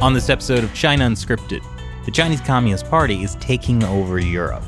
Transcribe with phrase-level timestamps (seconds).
[0.00, 1.62] On this episode of China Unscripted,
[2.06, 4.62] the Chinese Communist Party is taking over Europe.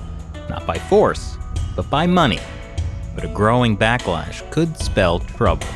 [0.51, 1.39] Not by force,
[1.75, 2.39] but by money.
[3.15, 5.67] But a growing backlash could spell trouble.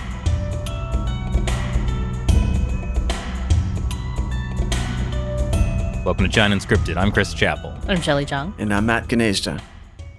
[6.04, 6.98] Welcome to China Unscripted.
[6.98, 7.74] I'm Chris Chappell.
[7.88, 8.52] I'm Shelley Zhang.
[8.58, 9.62] And I'm Matt Gnaizda.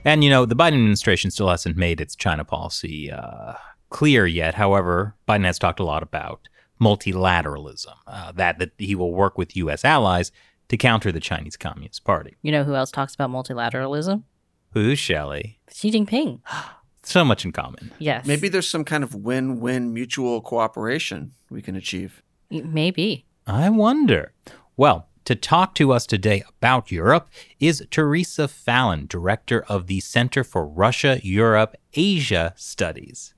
[0.03, 3.53] And you know, the Biden administration still hasn't made its China policy uh,
[3.91, 4.55] clear yet.
[4.55, 6.49] However, Biden has talked a lot about
[6.79, 9.83] multilateralism, uh, that, that he will work with U.S.
[9.85, 10.31] allies
[10.69, 12.35] to counter the Chinese Communist Party.
[12.41, 14.23] You know who else talks about multilateralism?
[14.71, 15.59] Who's Shelley?
[15.71, 16.41] Xi Jinping.
[17.03, 17.93] So much in common.
[17.99, 18.25] Yes.
[18.25, 22.21] Maybe there's some kind of win win mutual cooperation we can achieve.
[22.51, 23.25] Maybe.
[23.45, 24.33] I wonder.
[24.75, 27.29] Well, to talk to us today about Europe
[27.61, 33.33] is Theresa Fallon, director of the Center for Russia, Europe, Asia Studies.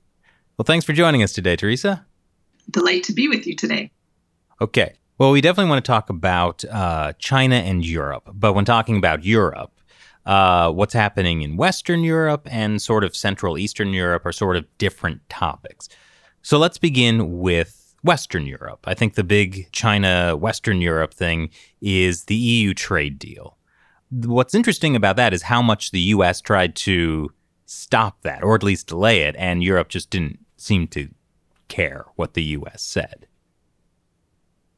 [0.56, 2.06] Well, thanks for joining us today, Theresa.
[2.70, 3.90] Delight to be with you today.
[4.60, 4.94] Okay.
[5.18, 8.30] Well, we definitely want to talk about uh, China and Europe.
[8.32, 9.72] But when talking about Europe,
[10.24, 14.66] uh, what's happening in Western Europe and sort of Central Eastern Europe are sort of
[14.78, 15.88] different topics.
[16.42, 18.80] So let's begin with Western Europe.
[18.84, 23.58] I think the big China Western Europe thing is the EU trade deal.
[24.10, 27.30] What's interesting about that is how much the US tried to
[27.66, 31.08] stop that, or at least delay it, and Europe just didn't seem to
[31.70, 33.26] care what the US said.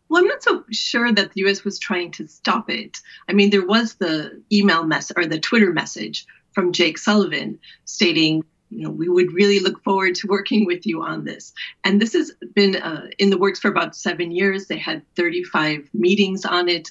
[0.08, 3.00] Well, I'm not so sure that the US was trying to stop it.
[3.28, 8.44] I mean, there was the email message or the Twitter message from Jake Sullivan stating,
[8.68, 11.54] you know, we would really look forward to working with you on this.
[11.82, 14.66] And this has been uh, in the works for about seven years.
[14.66, 16.90] They had 35 meetings on it.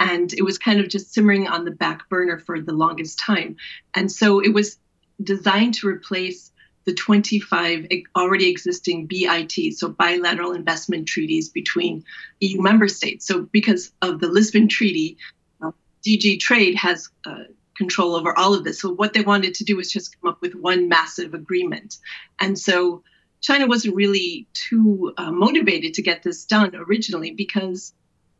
[0.00, 3.56] And it was kind of just simmering on the back burner for the longest time.
[3.94, 4.78] And so it was
[5.22, 6.51] designed to replace
[6.84, 12.04] the 25 already existing BIT, so bilateral investment treaties between
[12.40, 13.26] EU member states.
[13.26, 15.18] So, because of the Lisbon Treaty,
[15.62, 15.72] uh,
[16.04, 17.44] DG Trade has uh,
[17.76, 18.80] control over all of this.
[18.80, 21.98] So, what they wanted to do was just come up with one massive agreement.
[22.40, 23.02] And so,
[23.40, 27.92] China wasn't really too uh, motivated to get this done originally because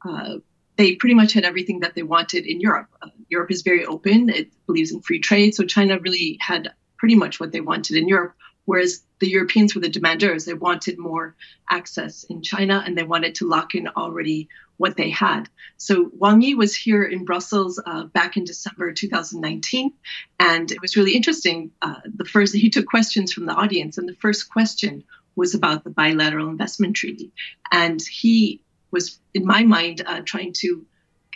[0.09, 0.37] uh,
[0.77, 2.89] they pretty much had everything that they wanted in Europe.
[3.01, 5.55] Uh, Europe is very open, it believes in free trade.
[5.55, 8.33] So, China really had pretty much what they wanted in Europe.
[8.65, 10.47] Whereas the Europeans were the demanders.
[10.47, 11.35] They wanted more
[11.69, 15.49] access in China and they wanted to lock in already what they had.
[15.79, 19.93] So Wang Yi was here in Brussels uh, back in December 2019.
[20.39, 21.73] And it was really interesting.
[21.83, 25.03] Uh, the first, he took questions from the audience, and the first question
[25.35, 27.33] was about the bilateral investment treaty.
[27.73, 30.87] And he was, in my mind, uh, trying to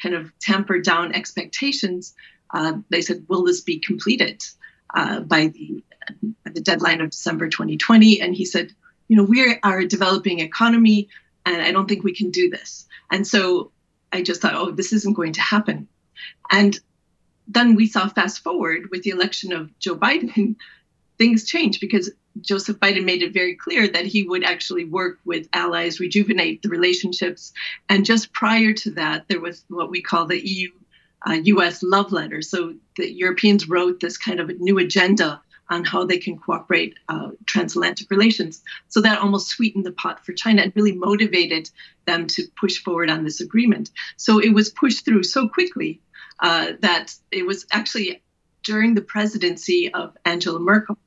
[0.01, 2.15] kind of tamper down expectations.
[2.55, 4.45] Uh, they said, Will this be completed?
[4.95, 5.83] Uh, by the
[6.45, 8.73] the deadline of December 2020, and he said,
[9.09, 11.09] you know, we are a developing economy,
[11.45, 12.87] and I don't think we can do this.
[13.11, 13.73] And so
[14.13, 15.89] I just thought, oh, this isn't going to happen.
[16.51, 16.79] And
[17.49, 20.57] then we saw fast forward with the election of Joe Biden,
[21.19, 22.11] things changed because
[22.41, 26.69] Joseph Biden made it very clear that he would actually work with allies, rejuvenate the
[26.69, 27.53] relationships.
[27.89, 30.71] And just prior to that, there was what we call the EU
[31.29, 32.43] uh, US love letter.
[32.43, 36.95] So the Europeans wrote this kind of a new agenda on how they can cooperate
[37.09, 38.63] uh, transatlantic relations.
[38.89, 41.69] So that almost sweetened the pot for China and really motivated
[42.07, 43.91] them to push forward on this agreement.
[44.17, 46.01] So it was pushed through so quickly
[46.39, 48.23] uh, that it was actually
[48.63, 50.99] during the presidency of Angela Merkel.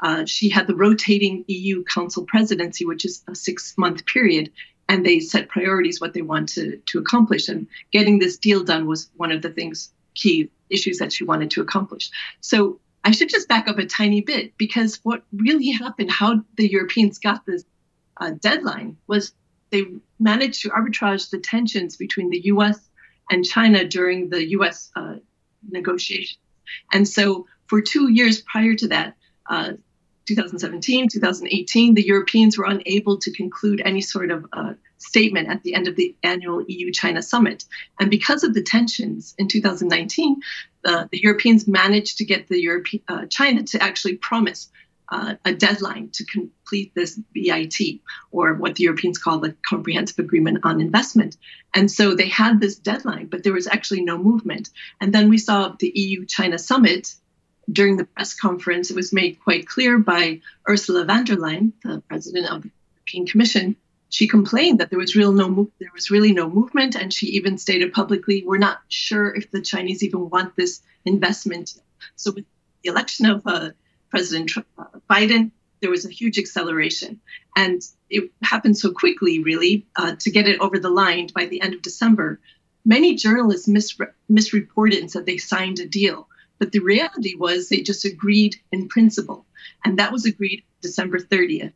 [0.00, 4.52] Uh, she had the rotating EU Council presidency, which is a six month period
[4.88, 7.48] and they set priorities what they want to, to accomplish.
[7.48, 11.50] And getting this deal done was one of the things key issues that she wanted
[11.52, 12.10] to accomplish.
[12.40, 16.66] So i should just back up a tiny bit because what really happened how the
[16.66, 17.62] europeans got this
[18.16, 19.34] uh, deadline was
[19.68, 19.84] they
[20.18, 22.78] managed to arbitrage the tensions between the us
[23.30, 25.16] and china during the us uh,
[25.70, 26.38] negotiations.
[26.92, 29.16] And so for two years prior to that
[29.48, 29.72] uh,
[30.26, 35.74] 2017, 2018, the Europeans were unable to conclude any sort of uh, statement at the
[35.74, 37.64] end of the annual EU China summit.
[38.00, 40.40] And because of the tensions in 2019,
[40.84, 44.70] uh, the Europeans managed to get the Europe, uh, China to actually promise
[45.10, 48.00] uh, a deadline to complete this BIT,
[48.30, 51.36] or what the Europeans call the Comprehensive Agreement on Investment.
[51.74, 54.70] And so they had this deadline, but there was actually no movement.
[55.00, 57.14] And then we saw the EU China summit
[57.70, 62.02] during the press conference, it was made quite clear by Ursula von der Leyen, the
[62.08, 63.76] president of the European Commission.
[64.10, 67.58] She complained that there was real no there was really no movement, and she even
[67.58, 71.74] stated publicly, "We're not sure if the Chinese even want this investment."
[72.16, 72.44] So, with
[72.82, 73.70] the election of uh,
[74.10, 75.50] President Trump, uh, Biden,
[75.80, 77.20] there was a huge acceleration.
[77.56, 81.60] And it happened so quickly, really, uh, to get it over the line by the
[81.60, 82.40] end of December.
[82.84, 86.28] Many journalists misre- misreported and said they signed a deal.
[86.58, 89.46] But the reality was they just agreed in principle.
[89.84, 91.72] And that was agreed December 30th.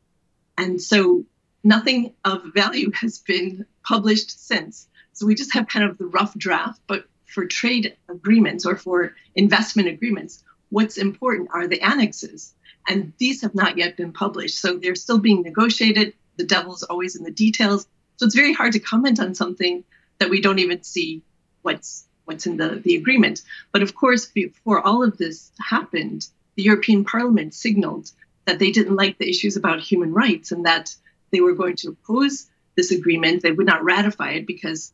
[0.57, 1.25] And so
[1.65, 4.89] nothing of value has been published since.
[5.13, 6.81] So we just have kind of the rough draft.
[6.87, 12.55] But for trade agreements or for investment agreements, what's important are the annexes.
[12.89, 14.59] And these have not yet been published.
[14.59, 16.15] So they're still being negotiated.
[16.37, 17.87] The devil's always in the details.
[18.17, 19.85] So it's very hard to comment on something
[20.19, 21.23] that we don't even see
[21.63, 23.43] what's what's in the, the agreement.
[23.73, 28.11] But of course, before all of this happened, the European Parliament signaled
[28.45, 30.95] that they didn't like the issues about human rights and that
[31.33, 32.47] they were going to oppose
[32.77, 33.43] this agreement.
[33.43, 34.93] They would not ratify it because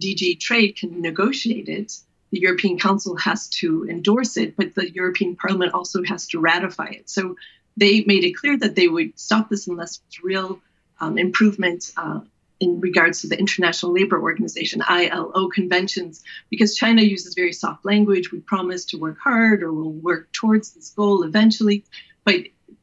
[0.00, 1.92] DG Trade can negotiate it.
[2.30, 6.88] The European Council has to endorse it, but the European Parliament also has to ratify
[6.88, 7.08] it.
[7.08, 7.36] So
[7.76, 10.60] they made it clear that they would stop this unless real
[11.00, 12.20] um, improvement uh,
[12.62, 18.30] in regards to the International Labor Organization, ILO conventions, because China uses very soft language.
[18.30, 21.84] We promise to work hard or we'll work towards this goal eventually.
[22.24, 22.36] But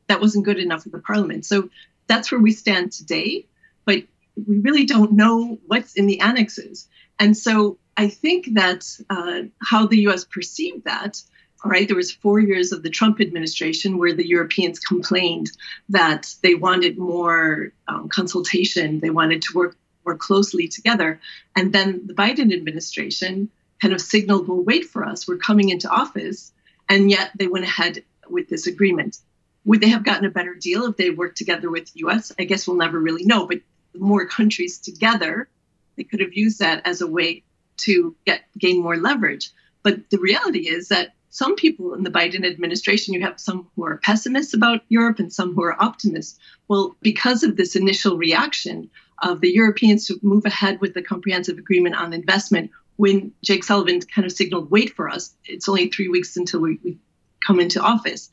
[0.08, 1.46] that wasn't good enough for the parliament.
[1.46, 1.70] So
[2.08, 3.46] that's where we stand today.
[3.86, 4.04] But
[4.36, 6.90] we really don't know what's in the annexes.
[7.18, 11.22] And so I think that uh, how the US perceived that
[11.66, 15.52] right, there was four years of the Trump administration where the Europeans complained
[15.90, 19.76] that they wanted more um, consultation, they wanted to work
[20.06, 21.20] more closely together,
[21.56, 23.50] and then the Biden administration
[23.82, 25.28] kind of signaled, "Well, wait for us.
[25.28, 26.54] We're coming into office,"
[26.88, 29.18] and yet they went ahead with this agreement.
[29.66, 32.32] Would they have gotten a better deal if they worked together with the U.S.?
[32.40, 33.46] I guess we'll never really know.
[33.46, 33.60] But
[33.94, 35.50] more countries together,
[35.98, 37.44] they could have used that as a way
[37.78, 39.52] to get gain more leverage.
[39.84, 43.86] But the reality is that some people in the Biden administration, you have some who
[43.86, 46.40] are pessimists about Europe and some who are optimists.
[46.68, 48.90] Well, because of this initial reaction
[49.22, 54.02] of the Europeans to move ahead with the comprehensive agreement on investment, when Jake Sullivan
[54.02, 56.98] kind of signaled, wait for us, it's only three weeks until we, we
[57.46, 58.30] come into office.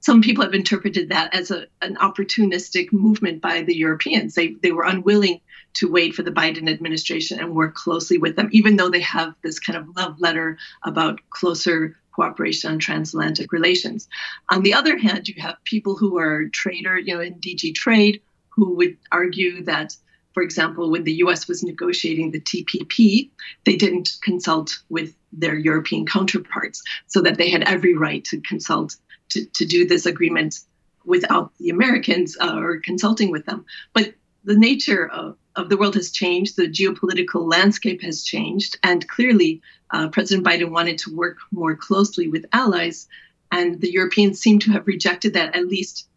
[0.00, 4.34] Some people have interpreted that as a, an opportunistic movement by the Europeans.
[4.34, 5.42] They, they were unwilling
[5.74, 9.34] to wait for the Biden administration and work closely with them, even though they have
[9.42, 14.08] this kind of love letter about closer cooperation on transatlantic relations.
[14.50, 18.22] On the other hand, you have people who are trader, you know, in DG trade,
[18.50, 19.96] who would argue that,
[20.34, 21.48] for example, when the U.S.
[21.48, 23.30] was negotiating the TPP,
[23.64, 28.96] they didn't consult with their European counterparts, so that they had every right to consult
[29.30, 30.60] to, to do this agreement
[31.04, 33.64] without the Americans uh, or consulting with them.
[33.92, 39.06] But the nature of, of the world has changed, the geopolitical landscape has changed, and
[39.08, 39.60] clearly
[39.90, 43.08] uh, President Biden wanted to work more closely with allies,
[43.52, 46.08] and the Europeans seem to have rejected that, at least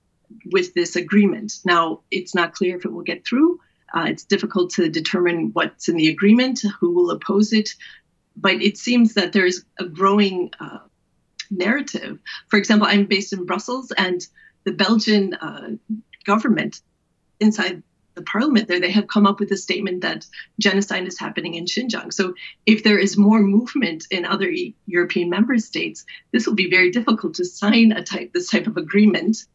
[0.52, 1.60] with this agreement.
[1.66, 3.60] Now, it's not clear if it will get through.
[3.94, 7.70] Uh, it's difficult to determine what's in the agreement, who will oppose it,
[8.36, 10.80] but it seems that there's a growing uh,
[11.52, 12.20] narrative.
[12.48, 14.26] For example, I'm based in Brussels, and
[14.64, 15.72] the Belgian uh,
[16.26, 16.82] government
[17.40, 17.84] inside
[18.16, 20.26] the parliament there, they have come up with a statement that
[20.60, 22.14] genocide is happening in Xinjiang.
[22.14, 22.34] So
[22.66, 24.54] if there is more movement in other
[24.86, 28.78] European member states, this will be very difficult to sign a type this type of
[28.78, 29.46] agreement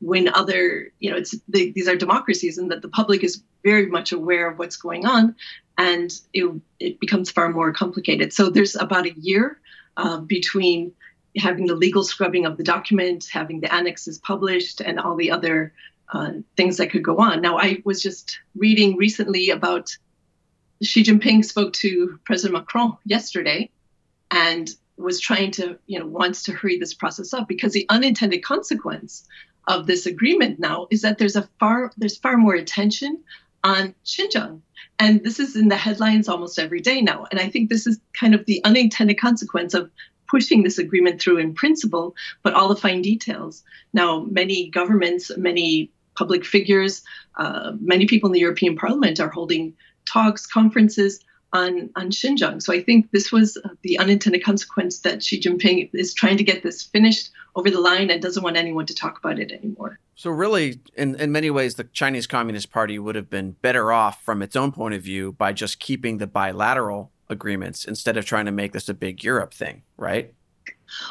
[0.00, 3.86] when other you know it's they, these are democracies and that the public is very
[3.86, 5.34] much aware of what's going on
[5.76, 9.60] and it, it becomes far more complicated so there's about a year
[9.96, 10.92] uh, between
[11.36, 15.72] having the legal scrubbing of the document having the annexes published and all the other
[16.12, 17.40] uh, things that could go on.
[17.40, 19.96] Now, I was just reading recently about
[20.82, 23.70] Xi Jinping spoke to President Macron yesterday
[24.30, 28.42] and was trying to, you know, wants to hurry this process up because the unintended
[28.42, 29.26] consequence
[29.66, 33.22] of this agreement now is that there's a far there's far more attention
[33.64, 34.60] on Xinjiang.
[34.98, 37.26] And this is in the headlines almost every day now.
[37.30, 39.90] And I think this is kind of the unintended consequence of
[40.28, 43.62] pushing this agreement through in principle, but all the fine details.
[43.92, 47.02] Now, many governments, many public figures.
[47.36, 49.72] Uh, many people in the European Parliament are holding
[50.04, 52.60] talks, conferences on, on Xinjiang.
[52.60, 56.62] So I think this was the unintended consequence that Xi Jinping is trying to get
[56.62, 59.98] this finished over the line and doesn't want anyone to talk about it anymore.
[60.14, 64.22] So really, in, in many ways, the Chinese Communist Party would have been better off
[64.24, 68.46] from its own point of view by just keeping the bilateral agreements instead of trying
[68.46, 70.34] to make this a big Europe thing, right?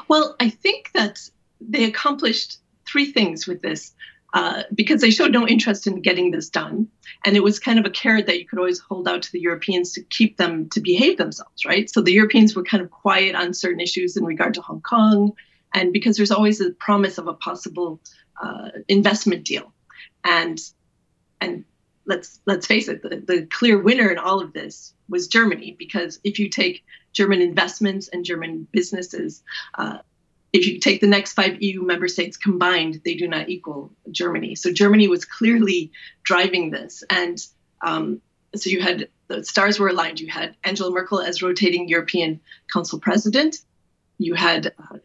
[0.08, 1.30] Well, I think that
[1.62, 3.94] they accomplished three things with this.
[4.38, 6.88] Uh, because they showed no interest in getting this done.
[7.26, 9.40] And it was kind of a carrot that you could always hold out to the
[9.40, 11.90] Europeans to keep them to behave themselves, right?
[11.90, 15.34] So the Europeans were kind of quiet on certain issues in regard to Hong Kong
[15.74, 18.00] and because there's always a promise of a possible
[18.42, 19.74] uh, investment deal,
[20.24, 20.60] and
[21.42, 21.66] and
[22.06, 26.20] let's let's face it, the, the clear winner in all of this was Germany because
[26.24, 29.44] if you take German investments and German businesses,
[29.76, 30.00] uh,
[30.54, 34.56] if you take the next five EU member states combined, they do not equal Germany.
[34.56, 35.92] So Germany was clearly
[36.24, 37.38] driving this, and
[37.82, 38.22] um,
[38.56, 40.20] so you had the stars were aligned.
[40.20, 42.40] You had Angela Merkel as rotating European
[42.72, 43.58] Council president.
[44.18, 44.98] You had uh,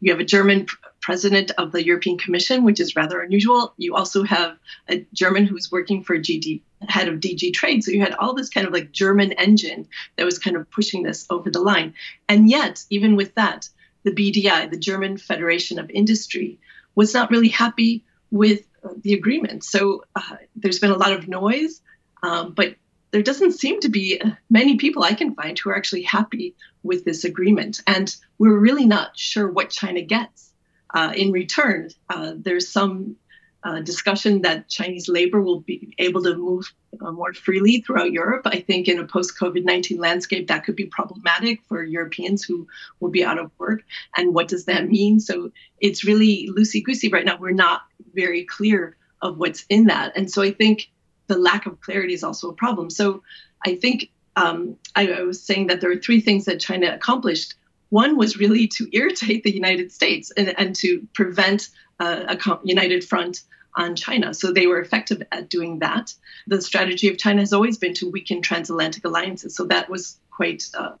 [0.00, 0.66] you have a German
[1.00, 3.72] president of the European Commission, which is rather unusual.
[3.78, 7.82] You also have a German who's working for GD, head of DG Trade.
[7.82, 11.02] So you had all this kind of like German engine that was kind of pushing
[11.02, 11.94] this over the line.
[12.28, 13.68] And yet, even with that,
[14.02, 16.58] the BDI, the German Federation of Industry,
[16.94, 19.64] was not really happy with uh, the agreement.
[19.64, 21.82] So uh, there's been a lot of noise,
[22.22, 22.76] um, but
[23.10, 27.04] there doesn't seem to be many people I can find who are actually happy with
[27.04, 27.82] this agreement.
[27.86, 30.52] And we're really not sure what China gets
[30.94, 31.90] uh, in return.
[32.08, 33.16] Uh, there's some
[33.62, 38.42] uh, discussion that Chinese labor will be able to move uh, more freely throughout Europe.
[38.46, 42.66] I think in a post COVID 19 landscape, that could be problematic for Europeans who
[43.00, 43.82] will be out of work.
[44.16, 45.20] And what does that mean?
[45.20, 47.36] So it's really loosey goosey right now.
[47.38, 47.82] We're not
[48.14, 50.16] very clear of what's in that.
[50.16, 50.90] And so I think
[51.26, 52.90] the lack of clarity is also a problem.
[52.90, 53.22] So
[53.64, 57.54] I think um, I, I, was saying that there are three things that China accomplished.
[57.90, 61.68] One was really to irritate the United States and, and to prevent
[62.00, 63.42] uh, a united front
[63.76, 64.34] on China.
[64.34, 66.12] So they were effective at doing that.
[66.46, 69.54] The strategy of China has always been to weaken transatlantic alliances.
[69.54, 70.94] So that was quite uh,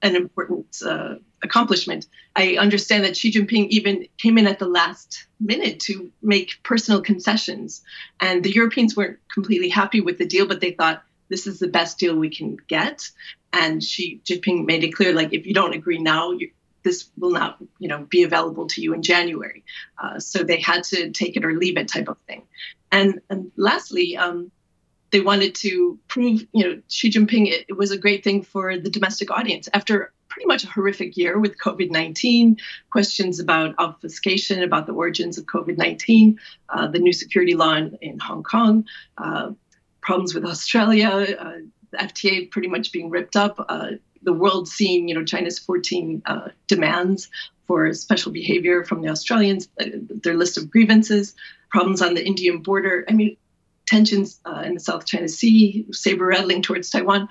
[0.00, 2.06] an important uh, accomplishment.
[2.34, 7.02] I understand that Xi Jinping even came in at the last minute to make personal
[7.02, 7.82] concessions.
[8.20, 11.68] And the Europeans weren't completely happy with the deal, but they thought this is the
[11.68, 13.10] best deal we can get.
[13.52, 16.50] And Xi Jinping made it clear, like, if you don't agree now, you,
[16.84, 19.64] this will not, you know, be available to you in January.
[20.02, 22.42] Uh, so they had to take it or leave it, type of thing.
[22.92, 24.52] And, and lastly, um,
[25.10, 28.78] they wanted to prove, you know, Xi Jinping, it, it was a great thing for
[28.78, 29.68] the domestic audience.
[29.72, 32.58] After pretty much a horrific year with COVID 19,
[32.90, 36.38] questions about obfuscation, about the origins of COVID 19,
[36.68, 38.86] uh, the new security law in, in Hong Kong,
[39.16, 39.52] uh,
[40.00, 41.58] problems with Australia, uh,
[41.92, 43.90] the FTA pretty much being ripped up, uh,
[44.24, 47.28] the world seeing, you know, China's 14 uh, demands
[47.66, 51.34] for special behavior from the Australians, uh, their list of grievances,
[51.70, 53.04] problems on the Indian border.
[53.08, 53.36] I mean,
[53.86, 57.28] tensions in the South China Sea, saber rattling towards Taiwan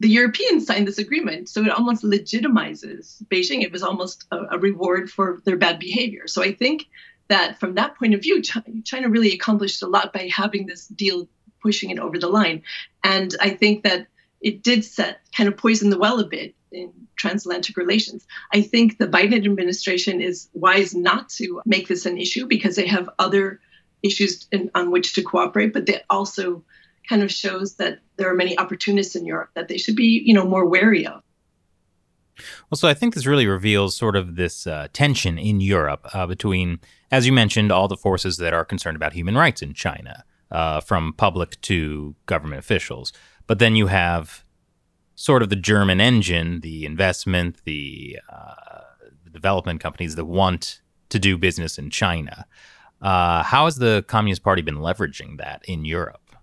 [0.00, 3.62] the Europeans signed this agreement, so it almost legitimizes Beijing.
[3.62, 6.26] It was almost a, a reward for their bad behavior.
[6.26, 6.86] So I think
[7.28, 11.28] that from that point of view, China really accomplished a lot by having this deal
[11.62, 12.62] pushing it over the line.
[13.04, 14.06] And I think that
[14.40, 18.26] it did set kind of poison the well a bit in transatlantic relations.
[18.52, 22.86] I think the Biden administration is wise not to make this an issue because they
[22.86, 23.60] have other
[24.02, 26.64] issues in, on which to cooperate, but they also
[27.08, 30.32] kind of shows that there are many opportunists in Europe that they should be, you
[30.32, 31.22] know, more wary of.
[32.70, 36.26] Well, so I think this really reveals sort of this uh, tension in Europe uh,
[36.26, 36.78] between,
[37.10, 40.80] as you mentioned, all the forces that are concerned about human rights in China, uh,
[40.80, 43.12] from public to government officials.
[43.50, 44.44] But then you have
[45.16, 48.82] sort of the German engine, the investment, the, uh,
[49.24, 52.46] the development companies that want to do business in China.
[53.02, 56.36] Uh, how has the Communist Party been leveraging that in Europe?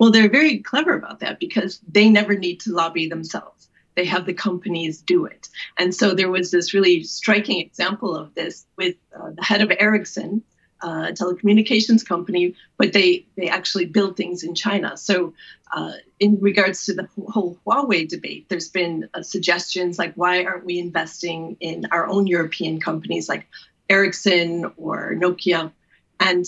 [0.00, 3.68] Well, they're very clever about that because they never need to lobby themselves.
[3.94, 5.48] They have the companies do it.
[5.78, 9.70] And so there was this really striking example of this with uh, the head of
[9.78, 10.42] Ericsson,
[10.82, 14.96] uh, telecommunications company, but they, they actually build things in China.
[14.96, 15.34] So,
[15.72, 20.64] uh, in regards to the whole Huawei debate, there's been uh, suggestions like, why aren't
[20.64, 23.46] we investing in our own European companies like
[23.88, 25.72] Ericsson or Nokia?
[26.20, 26.46] And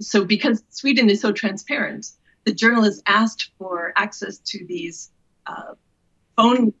[0.00, 2.10] so, because Sweden is so transparent,
[2.44, 5.10] the journalists asked for access to these
[5.46, 5.74] uh,
[6.36, 6.72] phone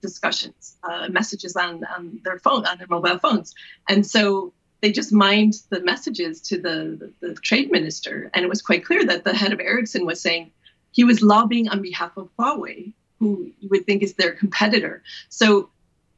[0.00, 3.54] discussions, uh, messages on, on their phone, on their mobile phones.
[3.88, 8.30] And so they just mined the messages to the, the, the, trade minister.
[8.34, 10.50] And it was quite clear that the head of Ericsson was saying
[10.92, 15.02] he was lobbying on behalf of Huawei, who you would think is their competitor.
[15.28, 15.70] So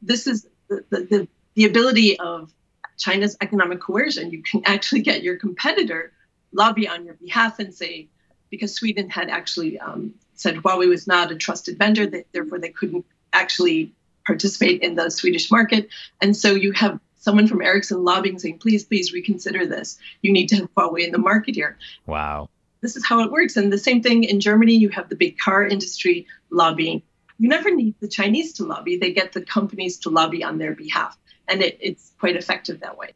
[0.03, 2.53] this is the, the, the ability of
[2.99, 4.31] China's economic coercion.
[4.31, 6.13] You can actually get your competitor
[6.53, 8.09] lobby on your behalf and say,
[8.51, 12.71] because Sweden had actually um, said Huawei was not a trusted vendor, that therefore they
[12.71, 13.93] couldn't actually
[14.27, 15.89] participate in the Swedish market.
[16.21, 19.99] And so you have someone from Ericsson lobbying saying, please, please reconsider this.
[20.23, 21.77] You need to have Huawei in the market here.
[22.07, 22.51] Wow.
[22.83, 23.57] This is how it works.
[23.57, 27.03] And the same thing in Germany, you have the big car industry lobbying.
[27.41, 30.77] You never need the Chinese to lobby, they get the companies to lobby on their
[30.77, 31.19] behalf.
[31.49, 33.11] and it, it's quite effective that way.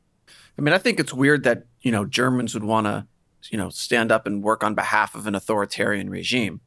[0.58, 3.06] I mean, I think it's weird that you know Germans would want to,
[3.50, 6.60] you know, stand up and work on behalf of an authoritarian regime,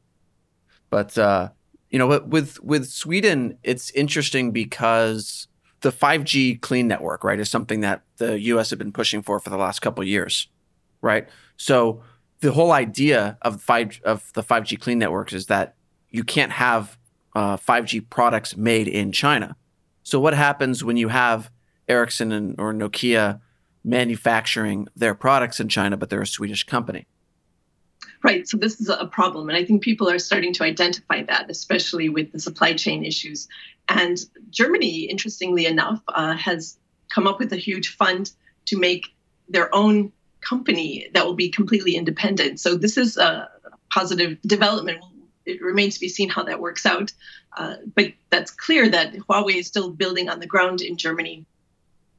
[0.88, 1.50] but uh,
[1.90, 5.46] you know, with with Sweden, it's interesting because
[5.84, 8.70] the 5G clean network, right, is something that the U.S.
[8.70, 10.48] have been pushing for for the last couple of years,
[11.02, 11.28] right?
[11.58, 12.02] So
[12.40, 15.76] the whole idea of five of the 5G clean networks is that
[16.08, 16.96] you can't have
[17.36, 19.56] uh, 5G products made in China.
[20.02, 21.50] So what happens when you have
[21.86, 23.42] Ericsson and, or Nokia
[23.84, 27.06] manufacturing their products in China, but they're a Swedish company?
[28.24, 28.48] Right.
[28.48, 29.50] So this is a problem.
[29.50, 33.48] And I think people are starting to identify that, especially with the supply chain issues.
[33.86, 36.78] And Germany, interestingly enough, uh, has
[37.14, 38.32] come up with a huge fund
[38.64, 39.14] to make
[39.50, 42.60] their own company that will be completely independent.
[42.60, 43.50] So this is a
[43.90, 45.04] positive development.
[45.44, 47.12] It remains to be seen how that works out.
[47.54, 51.44] Uh, but that's clear that Huawei is still building on the ground in Germany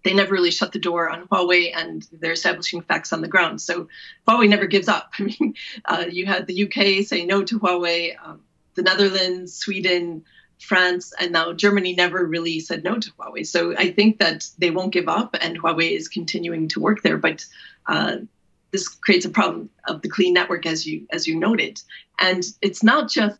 [0.06, 3.60] they never really shut the door on Huawei and they're establishing facts on the ground.
[3.60, 3.90] So
[4.28, 5.12] Huawei never gives up.
[5.20, 8.42] I mean, uh, you had the UK say no to Huawei, um,
[8.76, 10.24] the Netherlands, Sweden,
[10.60, 13.48] France, and now Germany never really said no to Huawei.
[13.48, 17.18] So I think that they won't give up and Huawei is continuing to work there.
[17.18, 17.44] But
[17.88, 18.18] uh,
[18.72, 21.82] this creates a problem of the clean network, as you as you noted.
[22.20, 23.40] And it's not just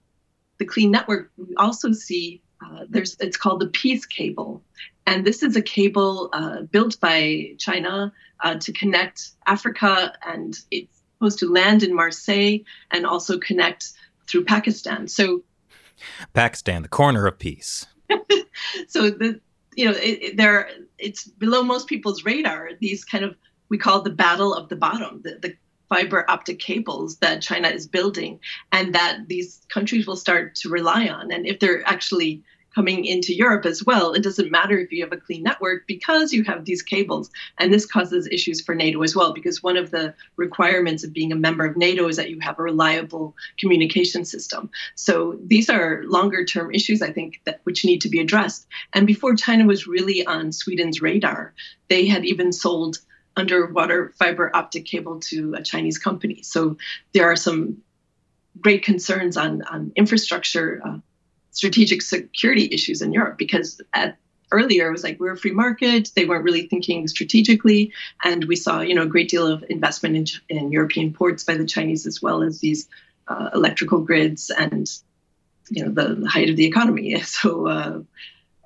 [0.58, 1.32] the clean network.
[1.38, 4.64] We also see uh, there's it's called the peace cable.
[5.08, 8.12] And this is a cable uh, built by china
[8.44, 12.60] uh, to connect africa and it's supposed to land in marseille
[12.92, 13.94] and also connect
[14.28, 15.08] through pakistan.
[15.08, 15.44] So
[16.34, 17.86] pakistan the corner of peace.
[18.88, 19.40] So the
[19.76, 23.36] you know it, it, there it's below most people's radar these kind of
[23.68, 25.56] we call the battle of the bottom the, the
[25.90, 28.40] fiber optic cables that China is building
[28.72, 31.32] and that these countries will start to rely on.
[31.32, 32.44] And if they're actually
[32.76, 36.34] coming into Europe as well, it doesn't matter if you have a clean network because
[36.34, 37.32] you have these cables.
[37.58, 41.32] And this causes issues for NATO as well, because one of the requirements of being
[41.32, 44.70] a member of NATO is that you have a reliable communication system.
[44.96, 48.68] So these are longer term issues, I think, that which need to be addressed.
[48.94, 51.54] And before China was really on Sweden's radar,
[51.88, 53.00] they had even sold
[53.38, 56.42] underwater fiber optic cable to a Chinese company.
[56.44, 56.78] So
[57.14, 57.78] there are some
[58.60, 60.98] great concerns on, on infrastructure, uh,
[61.56, 64.18] strategic security issues in Europe because at
[64.52, 67.92] earlier it was like we're a free market they weren't really thinking strategically
[68.24, 71.56] and we saw you know a great deal of investment in, in european ports by
[71.56, 72.88] the chinese as well as these
[73.28, 75.00] uh, electrical grids and
[75.72, 78.00] you know the, the height of the economy so uh,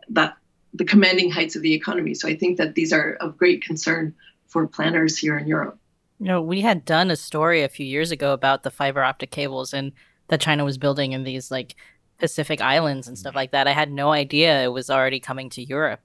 [0.09, 0.35] that
[0.73, 4.13] the commanding heights of the economy so i think that these are of great concern
[4.49, 5.79] for planners here in Europe.
[6.19, 9.31] You know, we had done a story a few years ago about the fiber optic
[9.31, 9.93] cables and
[10.27, 11.75] that China was building in these like
[12.19, 13.67] Pacific islands and stuff like that.
[13.67, 16.01] I had no idea it was already coming to Europe.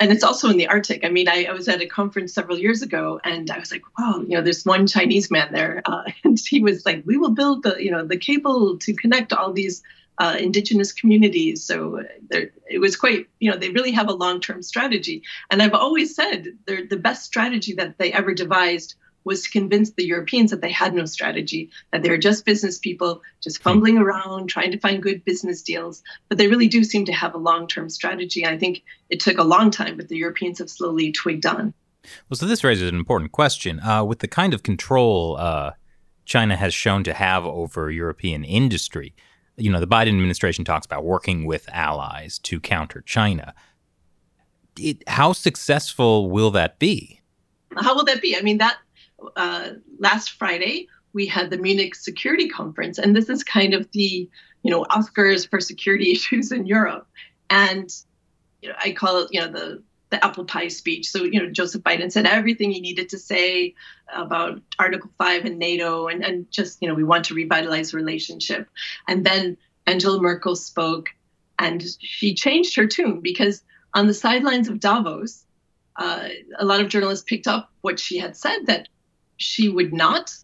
[0.00, 1.04] And it's also in the Arctic.
[1.04, 3.82] I mean, I, I was at a conference several years ago, and I was like,
[3.96, 7.30] "Wow, you know, there's one Chinese man there," uh, and he was like, "We will
[7.30, 9.82] build the, you know, the cable to connect all these
[10.18, 11.64] uh, indigenous communities.
[11.64, 15.22] So it was quite, you know, they really have a long term strategy.
[15.50, 19.90] And I've always said they're the best strategy that they ever devised was to convince
[19.90, 24.48] the Europeans that they had no strategy, that they're just business people, just fumbling around,
[24.48, 26.02] trying to find good business deals.
[26.28, 28.46] But they really do seem to have a long term strategy.
[28.46, 31.74] I think it took a long time, but the Europeans have slowly twigged on.
[32.28, 33.80] Well, so this raises an important question.
[33.80, 35.72] Uh, with the kind of control uh,
[36.24, 39.14] China has shown to have over European industry,
[39.56, 43.54] you know, the Biden administration talks about working with allies to counter China.
[44.78, 47.20] It, how successful will that be?
[47.76, 48.36] How will that be?
[48.36, 48.78] I mean, that
[49.36, 54.28] uh, last Friday we had the Munich Security Conference, and this is kind of the
[54.62, 57.06] you know Oscars for security issues in Europe,
[57.50, 57.90] and
[58.62, 59.82] you know I call it you know the
[60.14, 61.10] the apple pie speech.
[61.10, 63.74] So, you know, Joseph Biden said everything he needed to say
[64.14, 67.96] about Article 5 and NATO and, and just, you know, we want to revitalize the
[67.96, 68.68] relationship.
[69.08, 71.10] And then Angela Merkel spoke
[71.58, 75.44] and she changed her tune because on the sidelines of Davos,
[75.96, 78.88] uh, a lot of journalists picked up what she had said that
[79.44, 80.34] she would not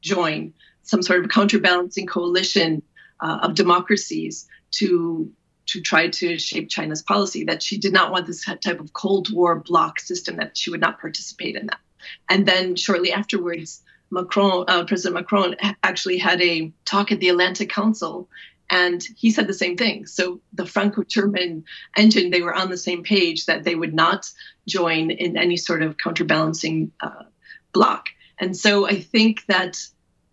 [0.00, 2.82] join some sort of counterbalancing coalition
[3.20, 5.32] uh, of democracies to
[5.66, 9.32] to try to shape China's policy, that she did not want this type of Cold
[9.32, 11.80] War bloc system, that she would not participate in that.
[12.28, 13.82] And then shortly afterwards,
[14.12, 18.28] Macron, uh, President Macron, actually had a talk at the Atlantic Council,
[18.70, 20.06] and he said the same thing.
[20.06, 21.64] So the Franco-German
[21.96, 24.30] engine, they were on the same page that they would not
[24.68, 27.24] join in any sort of counterbalancing uh,
[27.72, 28.10] bloc.
[28.38, 29.78] And so I think that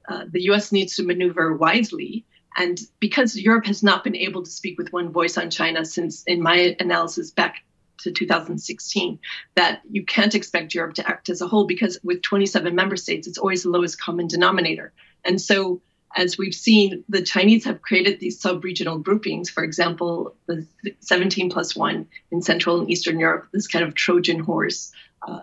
[0.07, 0.71] uh, the U.S.
[0.71, 5.11] needs to maneuver wisely and because Europe has not been able to speak with one
[5.11, 7.63] voice on China since, in my analysis, back
[8.01, 9.19] to 2016
[9.55, 13.27] that you can't expect Europe to act as a whole because with 27 member states,
[13.27, 14.93] it's always the lowest common denominator.
[15.23, 15.81] And so,
[16.15, 19.49] as we've seen, the Chinese have created these sub regional groupings.
[19.49, 20.67] For example, the
[20.99, 24.91] 17 plus one in Central and Eastern Europe, this kind of Trojan horse
[25.27, 25.39] uh,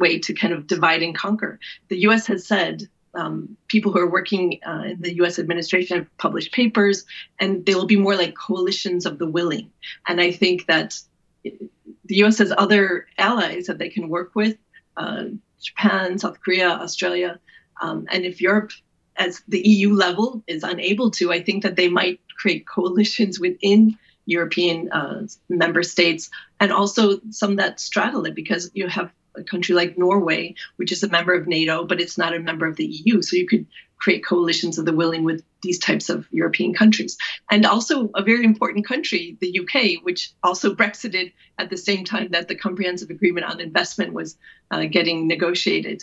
[0.00, 1.60] way to kind of divide and conquer.
[1.88, 5.38] The US has said um, people who are working uh, in the U.S.
[5.38, 7.04] administration have published papers,
[7.38, 9.70] and they will be more like coalitions of the willing.
[10.06, 10.98] And I think that
[11.42, 12.38] the U.S.
[12.38, 14.56] has other allies that they can work with
[14.96, 15.24] uh,
[15.60, 17.38] Japan, South Korea, Australia.
[17.80, 18.72] Um, and if Europe,
[19.16, 23.98] as the EU level, is unable to, I think that they might create coalitions within
[24.26, 29.74] European uh, member states and also some that straddle it because you have a country
[29.74, 32.86] like Norway, which is a member of NATO, but it's not a member of the
[32.86, 33.22] EU.
[33.22, 33.66] So you could
[34.00, 37.18] create coalitions of the willing with these types of European countries.
[37.50, 42.30] And also a very important country, the UK, which also Brexited at the same time
[42.30, 44.38] that the Comprehensive Agreement on Investment was
[44.70, 46.02] uh, getting negotiated.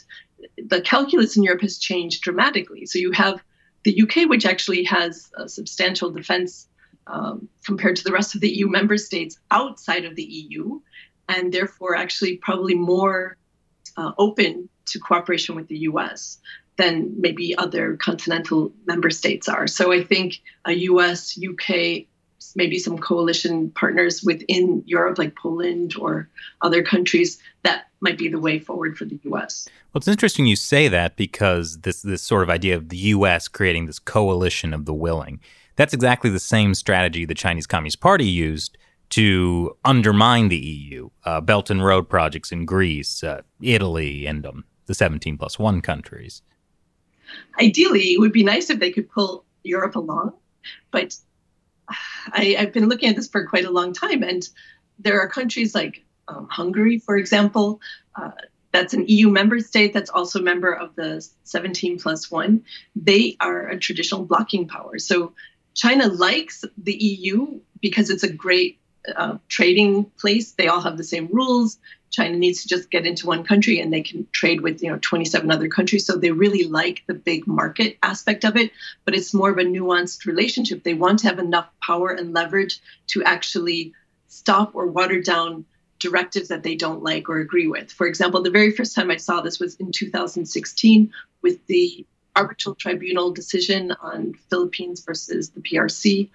[0.58, 2.86] The calculus in Europe has changed dramatically.
[2.86, 3.42] So you have
[3.84, 6.68] the UK, which actually has a substantial defense
[7.08, 10.82] um, compared to the rest of the EU member states outside of the EU
[11.28, 13.38] and therefore actually probably more
[13.98, 16.40] uh, open to cooperation with the US
[16.78, 19.68] than maybe other continental member states are.
[19.68, 22.06] So I think a US, UK,
[22.56, 26.30] maybe some coalition partners within Europe, like Poland or
[26.62, 29.68] other countries, that might be the way forward for the US.
[29.92, 33.48] Well, it's interesting you say that because this this sort of idea of the US
[33.48, 35.40] creating this coalition of the willing.
[35.76, 38.78] That's exactly the same strategy the Chinese Communist Party used
[39.10, 44.66] to undermine the EU, uh, Belt and Road projects in Greece, uh, Italy, and um,
[44.86, 46.42] the 17 plus one countries.
[47.60, 50.34] Ideally, it would be nice if they could pull Europe along,
[50.92, 51.16] but
[52.32, 54.48] I, have been looking at this for quite a long time, and
[55.00, 57.80] there are countries like um, Hungary, for example,
[58.16, 58.32] uh,
[58.72, 62.64] that's an EU member state that's also a member of the 17 plus one.
[62.96, 65.00] They are a traditional blocking power.
[65.00, 65.34] So
[65.74, 68.80] China likes the EU because it's a great
[69.16, 70.52] uh, trading place.
[70.54, 71.80] They all have the same rules.
[72.10, 75.00] China needs to just get into one country and they can trade with you know
[75.02, 76.06] 27 other countries.
[76.06, 78.72] So they really like the big market aspect of it,
[79.06, 80.84] but it's more of a nuanced relationship.
[80.84, 83.94] They want to have enough power and leverage to actually
[84.28, 85.66] stop or water down
[86.00, 87.92] directives that they don't like or agree with.
[87.92, 92.76] For example, the very first time I saw this was in 2016 with the arbitral
[92.76, 96.30] tribunal decision on Philippines versus the PRC.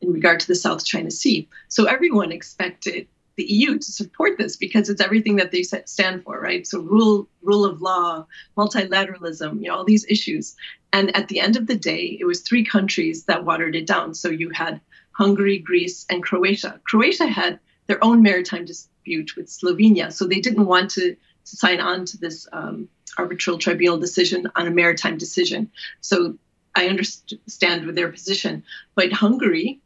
[0.00, 1.48] In regard to the South China Sea.
[1.68, 3.08] So everyone expected
[3.38, 6.66] the EU to support this because it's everything that they stand for, right?
[6.66, 10.56] So rule rule of law, multilateralism, you know, all these issues.
[10.92, 14.14] And at the end of the day, it was three countries that watered it down.
[14.14, 14.80] So you had
[15.12, 16.80] Hungary, Greece, and Croatia.
[16.84, 21.80] Croatia had their own maritime dispute with Slovenia, so they didn't want to, to sign
[21.80, 25.70] on to this um, arbitral tribunal decision on a maritime decision.
[26.00, 26.38] So
[26.74, 28.64] I understand with their position.
[28.94, 29.80] But Hungary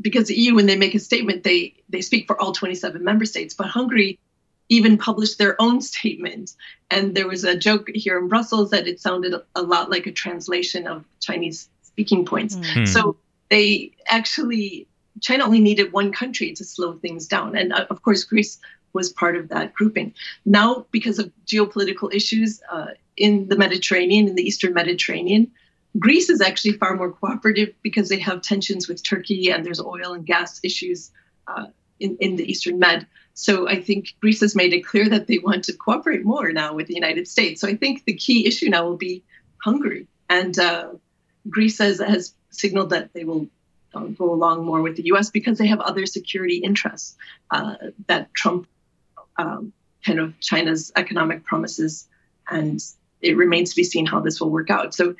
[0.00, 3.24] because the EU, when they make a statement, they they speak for all 27 member
[3.24, 3.54] states.
[3.54, 4.18] But Hungary
[4.68, 6.54] even published their own statement,
[6.90, 10.12] and there was a joke here in Brussels that it sounded a lot like a
[10.12, 12.56] translation of Chinese speaking points.
[12.56, 12.86] Mm-hmm.
[12.86, 13.16] So
[13.50, 14.86] they actually
[15.20, 18.58] China only needed one country to slow things down, and uh, of course Greece
[18.92, 20.14] was part of that grouping.
[20.44, 25.50] Now, because of geopolitical issues uh, in the Mediterranean, in the Eastern Mediterranean,
[25.98, 30.14] Greece is actually far more cooperative because they have tensions with Turkey and there's oil
[30.14, 31.10] and gas issues
[31.46, 31.66] uh,
[32.00, 33.06] in, in the Eastern Med.
[33.34, 36.74] So I think Greece has made it clear that they want to cooperate more now
[36.74, 37.60] with the United States.
[37.60, 39.22] So I think the key issue now will be
[39.62, 40.06] Hungary.
[40.28, 40.88] And uh,
[41.48, 43.48] Greece has, has signaled that they will
[43.94, 47.16] uh, go along more with the US because they have other security interests
[47.50, 47.74] uh,
[48.06, 48.66] that trump
[49.36, 49.72] um,
[50.04, 52.08] kind of China's economic promises.
[52.50, 52.82] And
[53.20, 54.94] it remains to be seen how this will work out.
[54.94, 55.14] So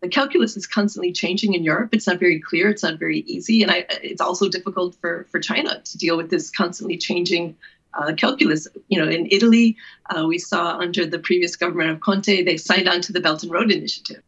[0.00, 1.90] the calculus is constantly changing in Europe.
[1.92, 2.68] It's not very clear.
[2.68, 6.30] It's not very easy, and I, it's also difficult for for China to deal with
[6.30, 7.56] this constantly changing
[7.94, 8.68] uh, calculus.
[8.88, 9.76] You know, in Italy,
[10.14, 13.42] uh, we saw under the previous government of Conte, they signed on to the Belt
[13.42, 14.22] and Road Initiative,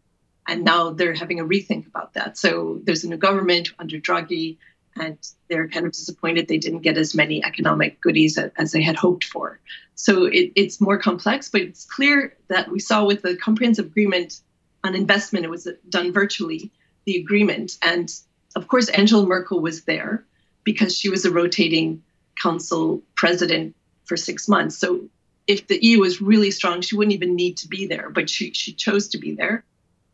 [0.47, 2.39] and now they're having a rethink about that.
[2.39, 4.57] So there's a new government under Draghi,
[4.97, 8.97] and they're kind of disappointed they didn't get as many economic goodies as, they had
[8.97, 9.61] hoped for.
[9.95, 14.41] So it, it's more complex, but it's clear that we saw with the comprehensive agreement
[14.85, 15.45] on investment.
[15.45, 16.71] It was done virtually,
[17.05, 17.79] the agreement.
[17.83, 18.13] And
[18.57, 20.25] of course, Angela Merkel was there
[20.65, 22.03] because she was a rotating
[22.41, 24.77] council president for six months.
[24.77, 25.09] So
[25.47, 28.53] if the EU was really strong, she wouldn't even need to be there, but she,
[28.53, 29.65] she chose to be there.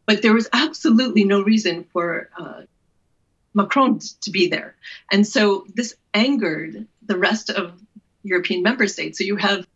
[0.07, 2.63] But there was absolutely no reason for uh,
[3.55, 4.75] Macron to be there.
[5.11, 7.81] And so this angered the rest of
[8.23, 9.19] European member states.
[9.19, 9.67] So you have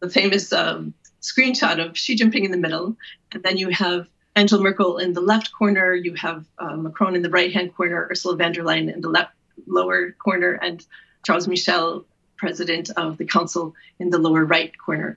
[0.00, 2.96] the famous um, screenshot of Xi Jinping in the middle,
[3.32, 7.22] and then you have Angela Merkel in the left corner, you have uh, Macron in
[7.22, 9.32] the right hand corner, Ursula von der Leyen in the left
[9.66, 10.84] lower corner, and
[11.24, 12.04] Charles Michel,
[12.36, 15.16] president of the council, in the lower right corner.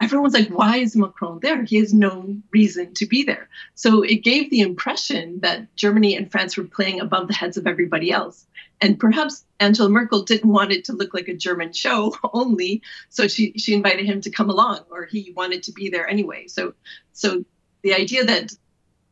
[0.00, 1.64] Everyone's like, why is Macron there?
[1.64, 3.48] He has no reason to be there.
[3.74, 7.66] So it gave the impression that Germany and France were playing above the heads of
[7.66, 8.46] everybody else.
[8.80, 13.26] And perhaps Angela Merkel didn't want it to look like a German show only, so
[13.26, 16.46] she she invited him to come along, or he wanted to be there anyway.
[16.46, 16.74] So
[17.12, 17.44] so
[17.82, 18.52] the idea that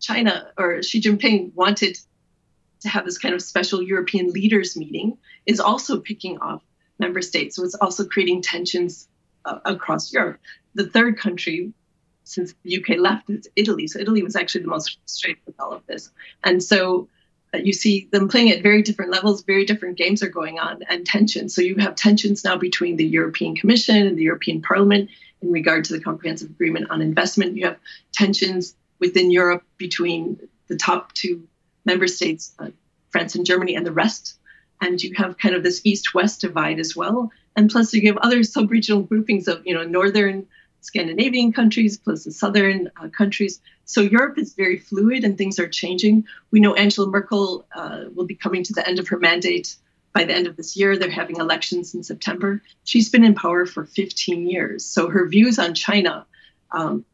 [0.00, 1.98] China or Xi Jinping wanted
[2.80, 6.62] to have this kind of special European leaders meeting is also picking off
[6.98, 7.56] member states.
[7.56, 9.08] So it's also creating tensions
[9.44, 10.40] uh, across Europe.
[10.74, 11.72] The third country
[12.24, 13.86] since the UK left is Italy.
[13.86, 16.10] So Italy was actually the most frustrated with all of this.
[16.44, 17.08] And so
[17.54, 20.82] uh, you see them playing at very different levels, very different games are going on
[20.90, 21.54] and tensions.
[21.54, 25.08] So you have tensions now between the European Commission and the European Parliament
[25.42, 27.56] in regard to the comprehensive agreement on investment.
[27.56, 27.78] You have
[28.12, 31.46] tensions within Europe between the top two
[31.84, 32.70] member states, uh,
[33.10, 34.38] France and Germany, and the rest.
[34.80, 37.30] And you have kind of this east-west divide as well.
[37.56, 40.46] And plus, you have other sub-regional groupings of, you know, northern
[40.80, 43.60] Scandinavian countries plus the southern uh, countries.
[43.84, 46.24] So Europe is very fluid and things are changing.
[46.50, 49.76] We know Angela Merkel uh, will be coming to the end of her mandate
[50.14, 50.96] by the end of this year.
[50.96, 52.62] They're having elections in September.
[52.84, 54.84] She's been in power for 15 years.
[54.84, 56.26] So her views on China
[56.70, 57.04] um,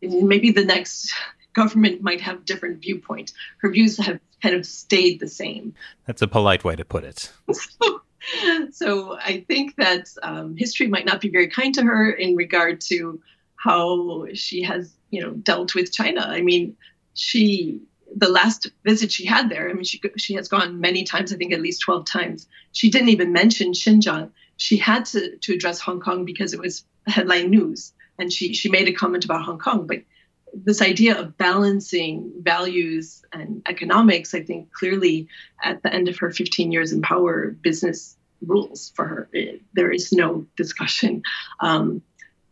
[0.00, 1.12] maybe the next
[1.54, 3.32] government might have different viewpoint.
[3.58, 5.74] Her views have kind of stayed the same.
[6.06, 7.32] That's a polite way to put it.
[7.52, 8.00] so,
[8.70, 12.80] so I think that um, history might not be very kind to her in regard
[12.82, 13.20] to
[13.56, 16.20] how she has, you know, dealt with China.
[16.20, 16.76] I mean,
[17.14, 17.80] she
[18.18, 21.32] the last visit she had there, I mean, she she has gone many times.
[21.32, 22.46] I think at least twelve times.
[22.72, 24.30] She didn't even mention Xinjiang.
[24.56, 28.68] She had to to address Hong Kong because it was headline news and she she
[28.68, 30.02] made a comment about Hong Kong, but
[30.54, 35.28] this idea of balancing values and economics, I think clearly
[35.62, 39.28] at the end of her 15 years in power, business rules for her.
[39.32, 41.22] It, there is no discussion.
[41.60, 42.02] Um,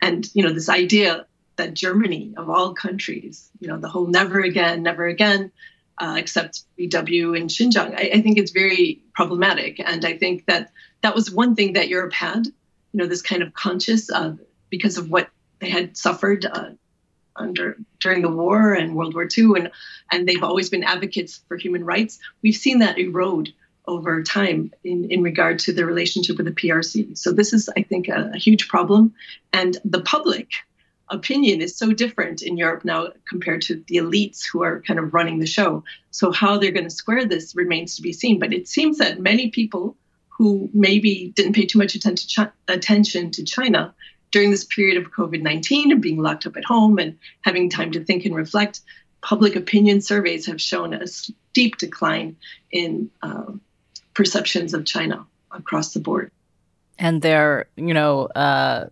[0.03, 4.41] and, you know, this idea that Germany, of all countries, you know, the whole never
[4.41, 5.53] again, never again,
[5.99, 9.81] uh, except VW and Xinjiang, I, I think it's very problematic.
[9.81, 10.71] And I think that
[11.03, 12.53] that was one thing that Europe had, you
[12.93, 14.39] know, this kind of conscious of
[14.71, 16.71] because of what they had suffered uh,
[17.35, 19.71] under during the war and World War II, and
[20.11, 22.19] and they've always been advocates for human rights.
[22.43, 23.53] We've seen that erode
[23.87, 27.17] over time in, in regard to the relationship with the PRC.
[27.17, 29.15] So this is, I think, a, a huge problem,
[29.53, 30.49] and the public
[31.11, 35.15] opinion is so different in Europe now compared to the elites who are kind of
[35.15, 35.85] running the show.
[36.11, 38.39] So how they're going to square this remains to be seen.
[38.39, 39.97] But it seems that many people
[40.29, 43.95] who maybe didn't pay too much attention to China
[44.33, 47.93] during this period of COVID 19 and being locked up at home and having time
[47.93, 48.81] to think and reflect,
[49.23, 52.37] public opinion surveys have shown a steep decline
[52.71, 53.53] in uh,
[54.15, 56.31] perceptions of China across the board.
[56.99, 58.87] And their, you know, uh,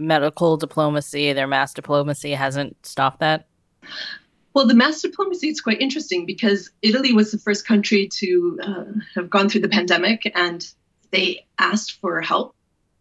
[0.00, 3.46] medical diplomacy, their mask diplomacy hasn't stopped that?
[4.54, 8.84] Well, the mask diplomacy is quite interesting because Italy was the first country to uh,
[9.14, 10.66] have gone through the pandemic and
[11.10, 12.54] they asked for help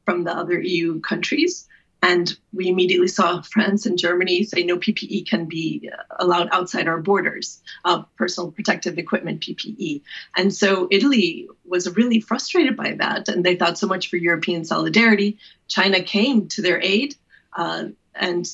[0.05, 1.67] from the other EU countries.
[2.08, 7.02] And we immediately saw France and Germany say no PPE can be allowed outside our
[7.02, 10.04] borders, uh, personal protective equipment, PPE.
[10.38, 13.28] And so Italy was really frustrated by that.
[13.28, 15.38] And they thought so much for European solidarity.
[15.67, 17.15] China came to their aid.
[17.52, 18.48] Uh, and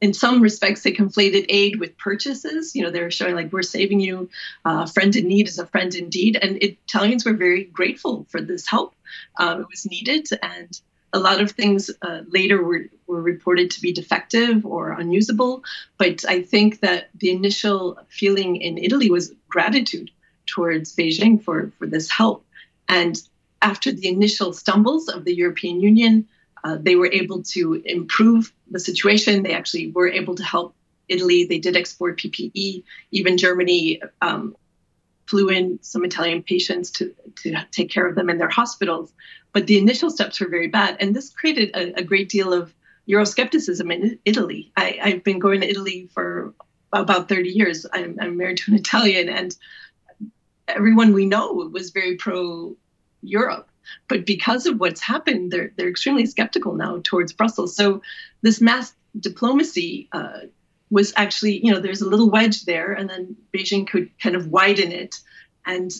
[0.00, 2.76] in some respects, they conflated aid with purchases.
[2.76, 4.30] You know, they were showing like we're saving you.
[4.64, 8.40] Uh, a friend in need is a friend indeed, and Italians were very grateful for
[8.40, 8.94] this help.
[9.36, 10.80] Um, it was needed, and
[11.12, 15.62] a lot of things uh, later were, were reported to be defective or unusable.
[15.98, 20.10] But I think that the initial feeling in Italy was gratitude
[20.46, 22.44] towards Beijing for, for this help.
[22.88, 23.20] And
[23.60, 26.28] after the initial stumbles of the European Union,
[26.64, 29.42] uh, they were able to improve the situation.
[29.42, 30.74] They actually were able to help
[31.08, 31.44] Italy.
[31.44, 32.84] They did export PPE.
[33.10, 34.56] Even Germany um,
[35.26, 39.12] flew in some Italian patients to, to take care of them in their hospitals.
[39.52, 40.96] But the initial steps were very bad.
[41.00, 42.74] And this created a, a great deal of
[43.08, 44.72] Euroscepticism in Italy.
[44.76, 46.54] I, have been going to Italy for
[46.92, 47.86] about 30 years.
[47.92, 49.56] I'm, I'm married to an Italian, and
[50.68, 52.76] everyone we know was very pro
[53.22, 53.68] Europe.
[54.08, 57.74] But because of what's happened, they're, they're extremely skeptical now towards Brussels.
[57.74, 58.02] So
[58.42, 60.40] this mask diplomacy uh,
[60.90, 64.48] was actually, you know, there's a little wedge there, and then Beijing could kind of
[64.48, 65.20] widen it.
[65.66, 65.90] And,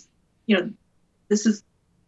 [0.47, 0.71] you know,
[1.29, 1.65] this is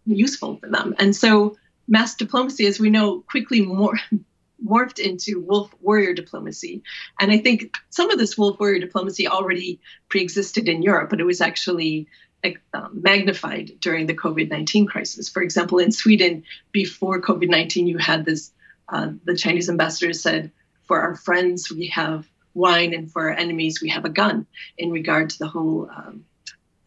[0.06, 0.94] useful for them.
[0.98, 1.56] And so
[1.88, 3.62] mask diplomacy, as we know, quickly
[4.64, 6.82] morphed into wolf warrior diplomacy.
[7.20, 11.24] And I think some of this wolf warrior diplomacy already pre-existed in Europe, but it
[11.24, 12.08] was actually
[12.44, 15.28] uh, magnified during the COVID 19 crisis.
[15.28, 18.52] For example, in Sweden, before COVID 19, you had this
[18.88, 23.80] uh, the Chinese ambassador said, For our friends, we have wine, and for our enemies,
[23.80, 24.46] we have a gun,
[24.78, 26.24] in regard to the whole um,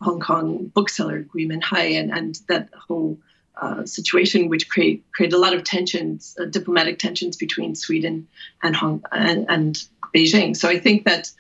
[0.02, 3.18] Hong Kong bookseller, Gui Minhai, and, and that whole
[3.60, 8.28] uh, situation, which create, created a lot of tensions, uh, diplomatic tensions between Sweden
[8.62, 9.84] and, Hong, and, and
[10.16, 10.56] Beijing.
[10.56, 11.32] So I think that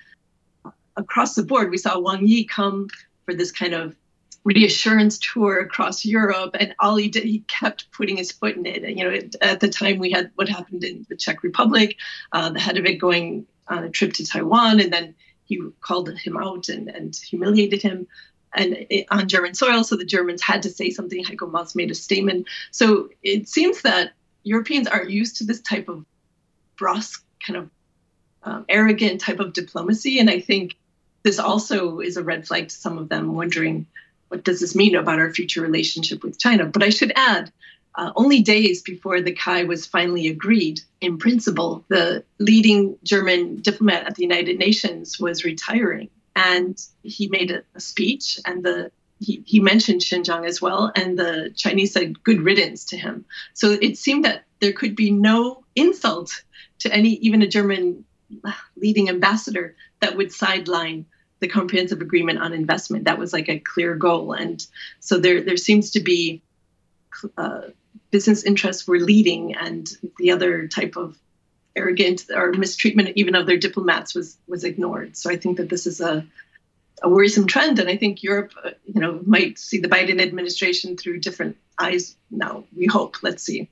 [0.96, 2.88] across the board, we saw Wang Yi come
[3.26, 3.96] for this kind of
[4.44, 8.84] reassurance tour across Europe, and all he did, he kept putting his foot in it.
[8.84, 11.98] And, you know, at the time we had what happened in the Czech Republic,
[12.32, 16.10] uh, the head of it going on a trip to Taiwan, and then he called
[16.18, 18.08] him out and, and humiliated him
[18.58, 19.84] and on German soil.
[19.84, 21.24] So the Germans had to say something.
[21.24, 22.48] Heiko Maas made a statement.
[22.72, 24.12] So it seems that
[24.44, 26.06] Europeans aren't used to this type of
[26.78, 27.70] brusque, kind of
[28.44, 30.76] um, arrogant type of diplomacy, and I think
[31.24, 33.86] this also is a red flag to some of them, wondering
[34.30, 36.66] what does this mean about our future relationship with China?
[36.66, 37.52] But I should add,
[37.96, 44.06] uh, only days before the CAI was finally agreed in principle, the leading German diplomat
[44.06, 46.10] at the United Nations was retiring.
[46.38, 51.18] And he made a, a speech, and the he, he mentioned Xinjiang as well, and
[51.18, 53.26] the Chinese said good riddance to him.
[53.56, 56.44] So it seemed that there could be no insult
[56.80, 58.06] to any, even a German
[58.76, 61.06] leading ambassador, that would sideline
[61.40, 63.06] the comprehensive agreement on investment.
[63.06, 64.64] That was like a clear goal, and
[65.00, 66.44] so there there seems to be
[67.36, 67.62] uh,
[68.12, 71.18] business interests were leading, and the other type of
[71.78, 75.16] arrogant or mistreatment even of their diplomats was was ignored.
[75.16, 76.26] So I think that this is a
[77.04, 80.98] a worrisome trend, and I think Europe, uh, you know, might see the Biden administration
[80.98, 82.64] through different eyes now.
[82.76, 83.18] We hope.
[83.22, 83.70] Let's see.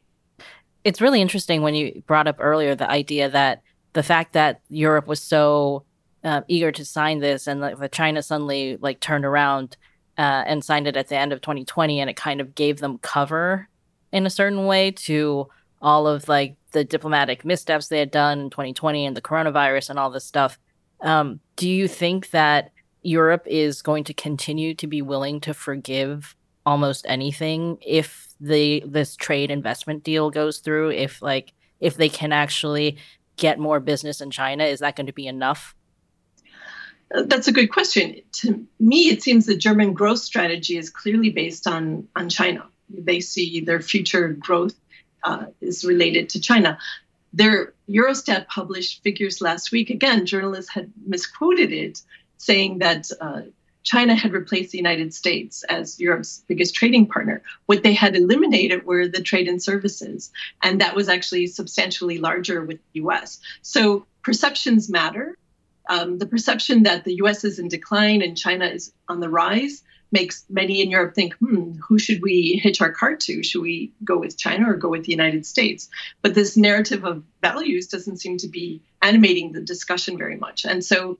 [0.84, 3.64] It's really interesting when you brought up earlier the idea that
[3.94, 5.86] the fact that Europe was so
[6.24, 9.78] uh, eager to sign this, and like, China suddenly like turned around
[10.18, 13.00] uh, and signed it at the end of 2020, and it kind of gave them
[13.00, 13.68] cover
[14.12, 15.48] in a certain way to
[15.82, 19.98] all of like the diplomatic missteps they had done in 2020 and the coronavirus and
[19.98, 20.60] all this stuff.
[21.00, 26.36] Um, do you think that Europe is going to continue to be willing to forgive
[26.66, 30.92] almost anything if the this trade investment deal goes through?
[30.92, 32.98] If like if they can actually
[33.38, 35.76] get more business in China, is that going to be enough?
[37.10, 38.20] That's a good question.
[38.42, 42.66] To me, it seems the German growth strategy is clearly based on, on China.
[42.90, 44.76] They see their future growth
[45.26, 46.78] uh, is related to China.
[47.34, 49.90] Their Eurostat published figures last week.
[49.90, 52.02] Again, journalists had misquoted it,
[52.38, 53.42] saying that uh,
[53.84, 57.42] China had replaced the United States as Europe's biggest trading partner.
[57.66, 60.32] What they had eliminated were the trade and services,
[60.64, 63.40] and that was actually substantially larger with the US.
[63.62, 65.38] So perceptions matter
[65.90, 69.84] um, the perception that the US is in decline and China is on the rise
[70.12, 73.44] makes many in Europe think, hmm, who should we hitch our cart to?
[73.44, 75.90] Should we go with China or go with the United States?
[76.22, 80.66] But this narrative of values doesn't seem to be animating the discussion very much.
[80.66, 81.18] And so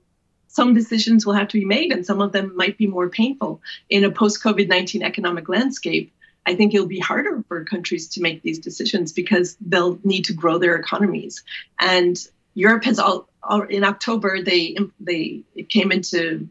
[0.48, 3.60] some decisions will have to be made, and some of them might be more painful.
[3.90, 6.12] In a post COVID 19 economic landscape,
[6.46, 10.32] I think it'll be harder for countries to make these decisions because they'll need to
[10.32, 11.42] grow their economies.
[11.78, 12.16] And
[12.54, 16.48] Europe has all, all in October they they came into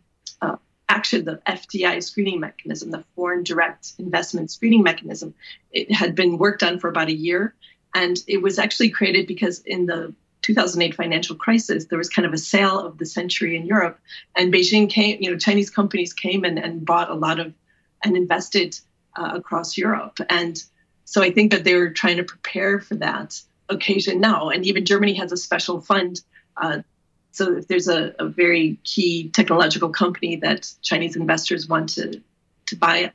[0.90, 5.34] action the FDI screening mechanism, the foreign direct investment screening mechanism.
[5.72, 7.56] It had been worked on for about a year,
[7.94, 12.34] and it was actually created because in the 2008 financial crisis, there was kind of
[12.34, 14.00] a sale of the century in Europe,
[14.36, 17.54] and Beijing came, you know, Chinese companies came and, and bought a lot of
[18.04, 18.80] and invested
[19.18, 20.62] uh, across Europe, and
[21.06, 24.50] so I think that they were trying to prepare for that occasion now.
[24.50, 26.22] And even Germany has a special fund.
[26.58, 26.82] Uh,
[27.36, 32.22] so if there's a, a, very key technological company that Chinese investors want to,
[32.68, 33.12] to buy,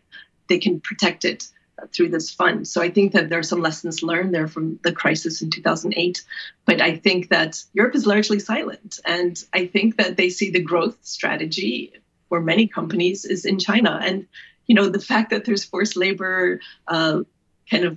[0.48, 1.48] they can protect it
[1.80, 2.68] uh, through this fund.
[2.68, 6.22] So I think that there are some lessons learned there from the crisis in 2008.
[6.66, 9.00] But I think that Europe is largely silent.
[9.06, 11.94] And I think that they see the growth strategy
[12.28, 13.98] for many companies is in China.
[14.02, 14.26] And,
[14.66, 17.20] you know, the fact that there's forced labor, uh,
[17.70, 17.96] kind of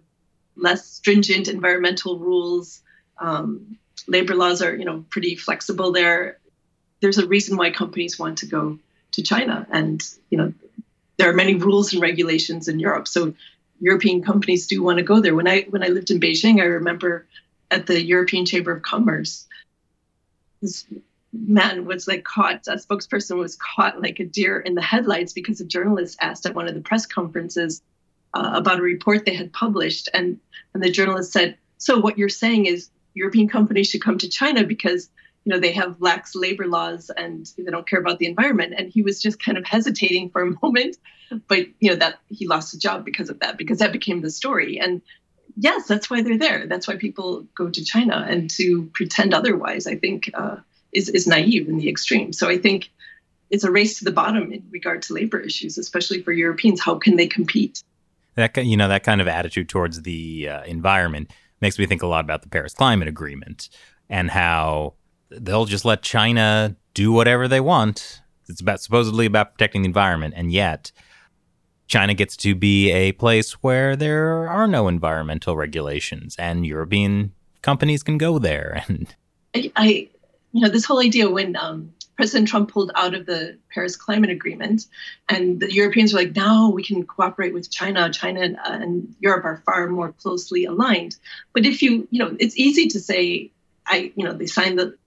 [0.56, 2.82] less stringent environmental rules.
[3.20, 3.78] Um,
[4.08, 6.38] labor laws are, you know, pretty flexible there.
[7.02, 8.80] There's a reason why companies want to go
[9.12, 10.54] to China, and you know,
[11.18, 13.08] there are many rules and regulations in Europe.
[13.08, 13.34] So
[13.80, 15.36] European companies do want to go there.
[15.36, 17.28] When I when I lived in Beijing, I remember
[17.70, 19.48] at the European Chamber of Commerce,
[20.62, 20.86] this
[21.34, 22.68] man was like caught.
[22.68, 26.56] A spokesperson was caught like a deer in the headlights because a journalist asked at
[26.56, 27.82] one of the press conferences
[28.34, 30.40] uh, about a report they had published, and
[30.74, 34.64] and the journalist said, "So what you're saying is European companies should come to China
[34.64, 35.10] because."
[35.46, 38.76] You know they have lax labor laws and they don't care about the environment.
[38.78, 40.96] And he was just kind of hesitating for a moment,
[41.50, 44.30] but you know that he lost his job because of that because that became the
[44.30, 44.80] story.
[44.80, 45.02] And
[45.58, 46.68] yes, that's why they're there.
[46.68, 48.26] That's why people go to China.
[48.28, 50.58] And to pretend otherwise, I think, uh,
[50.92, 52.34] is is naive in the extreme.
[52.34, 52.92] So I think
[53.50, 56.80] it's a race to the bottom in regard to labor issues, especially for Europeans.
[56.80, 57.84] How can they compete?
[58.36, 61.32] That you know that kind of attitude towards the uh, environment
[61.64, 63.70] makes me think a lot about the Paris Climate Agreement
[64.10, 64.94] and how
[65.32, 68.22] they'll just let China do whatever they want.
[68.48, 70.92] It's about supposedly about protecting the environment, and yet
[71.88, 78.04] China gets to be a place where there are no environmental regulations, and European companies
[78.04, 78.84] can go there.
[79.56, 80.10] And I,
[80.52, 84.30] you know, this whole idea when um, President Trump pulled out of the Paris Climate
[84.30, 84.86] Agreement,
[85.28, 88.12] and the Europeans were like, "Now we can cooperate with China.
[88.12, 91.16] China and, uh, and Europe are far more closely aligned."
[91.54, 93.52] But if you, you know, it's easy to say,
[93.86, 94.98] "I," you know, they signed the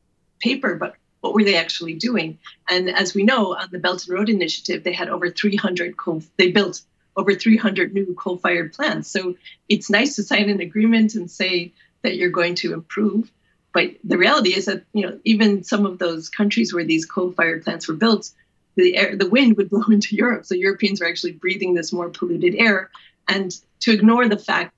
[0.40, 2.38] paper, but what were they actually doing?
[2.68, 6.22] And as we know, on the Belt and Road Initiative, they had over 300 coal.
[6.36, 6.82] They built
[7.16, 9.10] over 300 new coal-fired plants.
[9.10, 9.36] So
[9.68, 13.30] it's nice to sign an agreement and say that you're going to improve
[13.76, 17.62] but the reality is that you know even some of those countries where these coal-fired
[17.62, 18.30] plants were built,
[18.74, 20.46] the air, the wind would blow into Europe.
[20.46, 22.90] So Europeans are actually breathing this more polluted air.
[23.28, 24.72] And to ignore the fact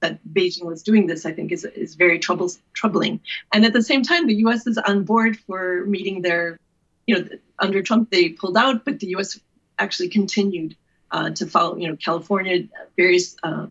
[0.00, 3.20] that Beijing was doing this, I think, is is very troubles, troubling.
[3.52, 4.66] And at the same time, the U.S.
[4.66, 6.58] is on board for meeting their,
[7.06, 7.28] you know,
[7.58, 9.38] under Trump they pulled out, but the U.S.
[9.78, 10.74] actually continued
[11.10, 11.76] uh, to follow.
[11.76, 13.66] You know, California, various uh,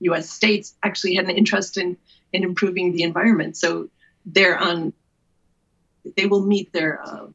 [0.00, 0.28] U.S.
[0.28, 1.96] states actually had an interest in
[2.34, 3.56] in improving the environment.
[3.56, 3.88] So
[4.32, 4.92] they're on
[6.16, 7.26] they will meet their uh,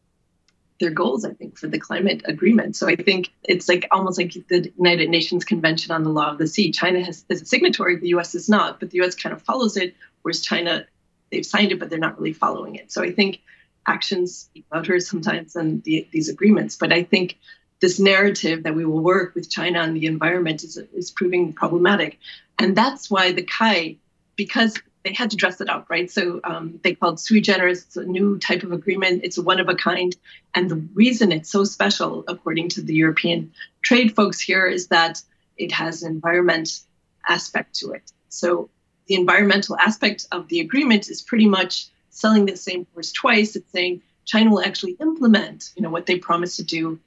[0.80, 2.76] their goals i think for the climate agreement.
[2.76, 6.38] So i think it's like almost like the united nations convention on the law of
[6.38, 6.72] the sea.
[6.72, 9.78] China has, is a signatory the us is not but the us kind of follows
[9.78, 10.86] it whereas china
[11.32, 12.92] they've signed it but they're not really following it.
[12.92, 13.42] So i think
[13.86, 16.76] actions speak louder sometimes than the, these agreements.
[16.76, 17.38] But i think
[17.80, 22.20] this narrative that we will work with china on the environment is, is proving problematic.
[22.60, 23.98] And that's why the CAI
[24.36, 26.10] because they had to dress it up, right?
[26.10, 27.84] So um, they called sui generis.
[27.84, 29.22] It's a new type of agreement.
[29.24, 30.16] It's one of a kind.
[30.56, 33.52] And the reason it's so special, according to the European
[33.82, 35.22] trade folks here, is that
[35.58, 36.80] it has an environment
[37.28, 38.12] aspect to it.
[38.30, 38.70] So
[39.08, 43.56] the environmental aspect of the agreement is pretty much selling the same horse twice.
[43.56, 47.00] It's saying China will actually implement, you know, what they promised to do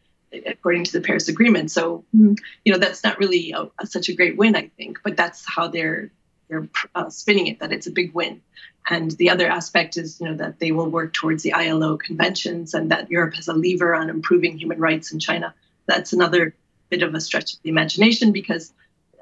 [0.44, 1.70] according to the Paris Agreement.
[1.70, 5.16] So, you know, that's not really a, a, such a great win, I think, but
[5.16, 6.11] that's how they're
[6.49, 8.40] they're uh, spinning it that it's a big win.
[8.88, 12.72] And the other aspect is, you know, that they will work towards the ILO conventions
[12.72, 15.55] and that Europe has a lever on improving human rights in China.
[15.86, 16.55] That's another
[16.88, 18.72] bit of a stretch of the imagination because,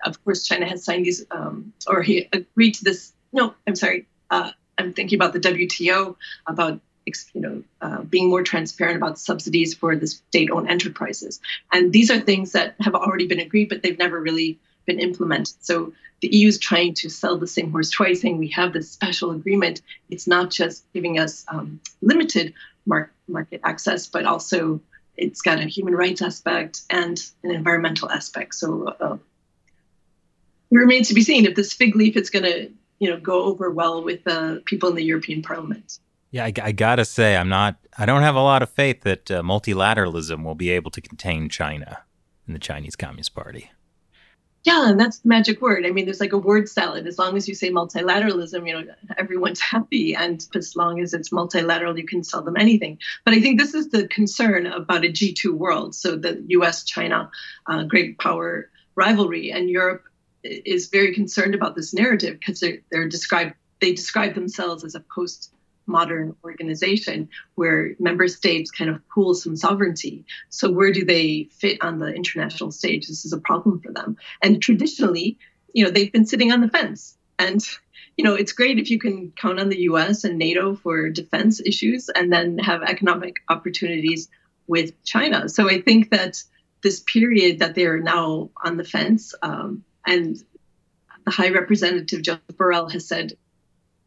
[0.05, 3.13] of course, China has signed these um, or he agreed to this.
[3.33, 4.07] No, I'm sorry.
[4.31, 6.17] Uh, I'm thinking about the WTO
[6.47, 6.81] about
[7.35, 12.19] you know uh, being more transparent about subsidies for the state-owned enterprises, and these are
[12.19, 15.55] things that have already been agreed, but they've never really been implemented.
[15.61, 18.91] So the EU is trying to sell the same horse twice, saying we have this
[18.91, 19.83] special agreement.
[20.11, 22.55] It's not just giving us um, limited
[22.87, 24.81] mar- market access, but also
[25.17, 28.55] it's got a human rights aspect and an environmental aspect.
[28.55, 29.17] So uh,
[30.71, 33.45] it remains to be seen if this fig leaf is going to, you know, go
[33.45, 35.99] over well with uh, people in the European Parliament.
[36.31, 37.77] Yeah, I, I, gotta say, I'm not.
[37.97, 41.49] I don't have a lot of faith that uh, multilateralism will be able to contain
[41.49, 41.99] China
[42.47, 43.71] and the Chinese Communist Party.
[44.65, 45.85] Yeah, and that's the magic word.
[45.85, 47.07] I mean, there's like a word salad.
[47.07, 50.15] As long as you say multilateralism, you know, everyone's happy.
[50.15, 52.99] And as long as it's multilateral, you can sell them anything.
[53.27, 55.95] But I think this is the concern about a G2 world.
[55.95, 57.31] So the US China
[57.67, 59.53] uh, great power rivalry.
[59.53, 60.05] And Europe
[60.43, 65.05] is very concerned about this narrative because they're, they're described, they describe themselves as a
[65.15, 65.53] post
[65.87, 70.25] modern organization where member states kind of pool some sovereignty.
[70.49, 73.07] So, where do they fit on the international stage?
[73.07, 74.17] This is a problem for them.
[74.43, 75.39] And traditionally,
[75.73, 77.17] you know, they've been sitting on the fence.
[77.39, 77.61] And,
[78.17, 81.61] you know, it's great if you can count on the US and NATO for defense
[81.61, 84.29] issues and then have economic opportunities
[84.67, 85.49] with China.
[85.49, 86.43] So, I think that
[86.83, 90.37] this period that they're now on the fence um, and
[91.25, 93.33] the High Representative Joseph Borrell has said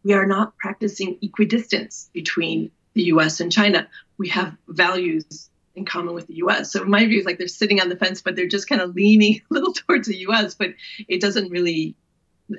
[0.03, 3.87] we are not practicing equidistance between the US and China.
[4.17, 6.71] We have values in common with the US.
[6.71, 8.95] So my view is like they're sitting on the fence, but they're just kind of
[8.95, 10.73] leaning a little towards the US, but
[11.07, 11.95] it doesn't really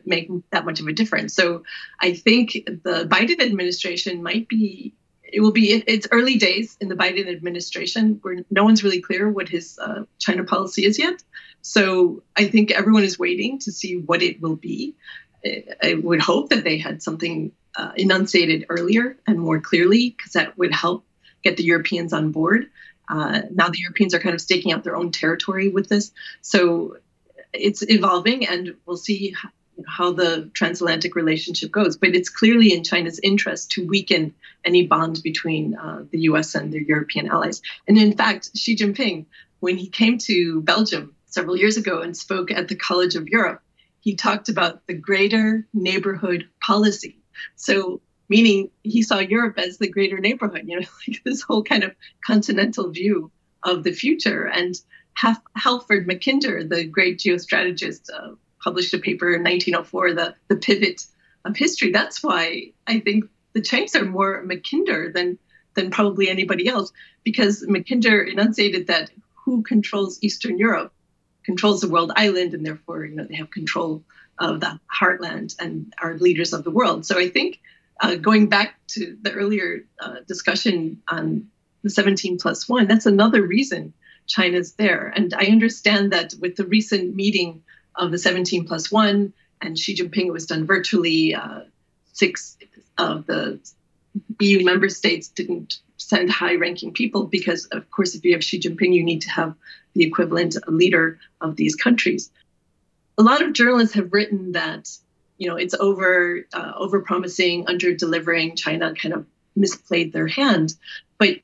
[0.05, 1.35] make that much of a difference.
[1.35, 1.65] So
[2.01, 4.95] I think the Biden administration might be
[5.31, 9.29] it will be it's early days in the Biden administration where no one's really clear
[9.29, 11.23] what his uh, China policy is yet.
[11.61, 14.95] So I think everyone is waiting to see what it will be.
[15.45, 20.59] I would hope that they had something uh, enunciated earlier and more clearly because that
[20.59, 21.05] would help
[21.43, 22.67] get the Europeans on board.
[23.09, 26.13] Uh, now the Europeans are kind of staking out their own territory with this.
[26.43, 26.99] So
[27.53, 29.35] it's evolving, and we'll see
[29.87, 31.97] how the transatlantic relationship goes.
[31.97, 34.35] But it's clearly in China's interest to weaken
[34.65, 37.63] any bond between uh, the US and their European allies.
[37.87, 39.27] And in fact, Xi Jinping,
[39.61, 43.63] when he came to Belgium several years ago and spoke at the College of Europe,
[44.01, 47.19] he talked about the greater neighborhood policy.
[47.57, 51.85] So, meaning he saw Europe as the greater neighborhood, you know, like this whole kind
[51.85, 51.95] of
[52.25, 53.31] continental view
[53.63, 54.47] of the future.
[54.47, 54.75] And
[55.15, 61.07] Halford Mackinder, the great geostrategist, uh, published a paper in 1904, the, the pivot
[61.45, 61.91] of history.
[61.91, 65.39] That's why I think the Chinese are more Mackinder than
[65.75, 66.93] than probably anybody else,
[67.23, 69.11] because Mackinder enunciated that
[69.45, 70.93] who controls Eastern Europe
[71.49, 74.05] controls the world island, and therefore, you know, they have control
[74.39, 77.07] of the heartland and are leaders of the world.
[77.07, 77.59] So I think
[78.03, 81.49] uh, going back to the earlier uh, discussion on
[81.83, 83.95] the 17 plus one, that's another reason
[84.27, 85.11] China's there.
[85.17, 87.63] And I understand that with the recent meeting
[87.95, 89.33] of the 17 plus one
[89.63, 91.35] and Xi Jinping, it was done virtually.
[91.35, 91.63] Uh,
[92.13, 92.59] six
[92.99, 93.59] of the
[94.41, 98.61] EU member states didn't send high ranking people because, of course, if you have Xi
[98.61, 99.55] Jinping, you need to have
[99.99, 102.31] the equivalent leader of these countries.
[103.19, 104.89] A lot of journalists have written that
[105.37, 108.57] you know it's over uh, over promising, under delivering.
[108.57, 109.27] China kind of
[109.57, 110.75] misplayed their hand,
[111.19, 111.41] but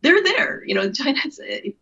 [0.00, 0.64] they're there.
[0.64, 1.20] You know, China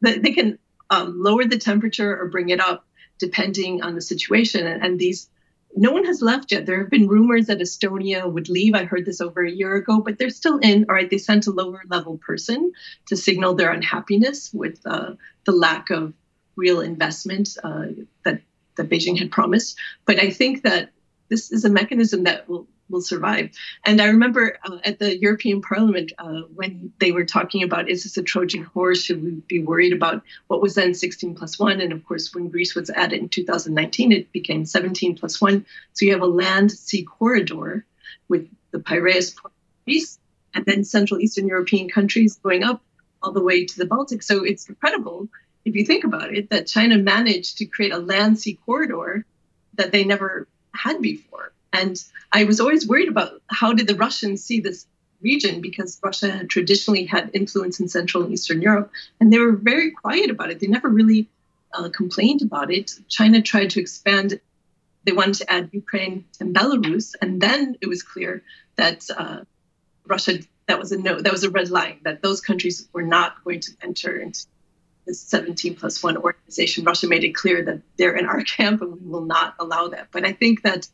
[0.01, 0.59] they can
[0.91, 2.85] um, lower the temperature or bring it up
[3.19, 5.29] depending on the situation, and, and these
[5.77, 6.67] no one has left yet.
[6.67, 8.75] There have been rumors that Estonia would leave.
[8.75, 10.87] I heard this over a year ago, but they're still in.
[10.89, 12.73] All right, they sent a lower level person
[13.07, 15.13] to signal their unhappiness with uh,
[15.45, 16.15] the lack of
[16.57, 17.87] real investment uh,
[18.25, 18.41] that
[18.77, 19.77] that Beijing had promised.
[20.05, 20.91] But I think that
[21.29, 23.51] this is a mechanism that will will survive.
[23.85, 28.03] And I remember uh, at the European Parliament uh, when they were talking about is
[28.03, 29.03] this a Trojan horse?
[29.03, 31.81] Should we be worried about what was then 16 plus one?
[31.81, 35.67] And of course, when Greece was added in 2019, it became 17 plus one.
[35.93, 37.85] So you have a land sea corridor
[38.29, 39.53] with the Piraeus port
[39.85, 40.19] Greece
[40.55, 42.83] and then Central Eastern European countries going up
[43.23, 44.23] all the way to the Baltic.
[44.23, 45.29] So it's incredible
[45.65, 49.25] if you think about it that China managed to create a land sea corridor
[49.75, 51.53] that they never had before.
[51.73, 52.03] And
[52.33, 54.87] I was always worried about how did the Russians see this
[55.21, 58.91] region because Russia had traditionally had influence in Central and Eastern Europe,
[59.21, 60.61] and they were very quiet about it.
[60.61, 61.29] They never really
[61.73, 62.93] uh, complained about it.
[63.09, 64.41] China tried to expand.
[65.05, 68.43] They wanted to add Ukraine and Belarus, and then it was clear
[68.77, 69.41] that uh,
[70.07, 73.43] Russia that was a no, that was a red line that those countries were not
[73.45, 74.47] going to enter into
[75.07, 76.85] the 17 plus one organization.
[76.85, 80.09] Russia made it clear that they're in our camp and we will not allow that.
[80.13, 80.87] But I think that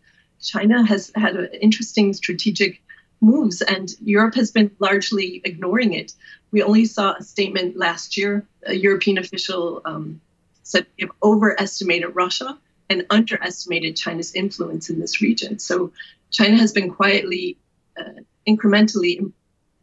[0.44, 2.82] China has had interesting strategic
[3.20, 6.12] moves, and Europe has been largely ignoring it.
[6.52, 8.46] We only saw a statement last year.
[8.66, 10.20] A European official um,
[10.62, 12.58] said we have overestimated Russia
[12.90, 15.58] and underestimated China's influence in this region.
[15.58, 15.92] So
[16.30, 17.56] China has been quietly,
[17.98, 19.32] uh, incrementally,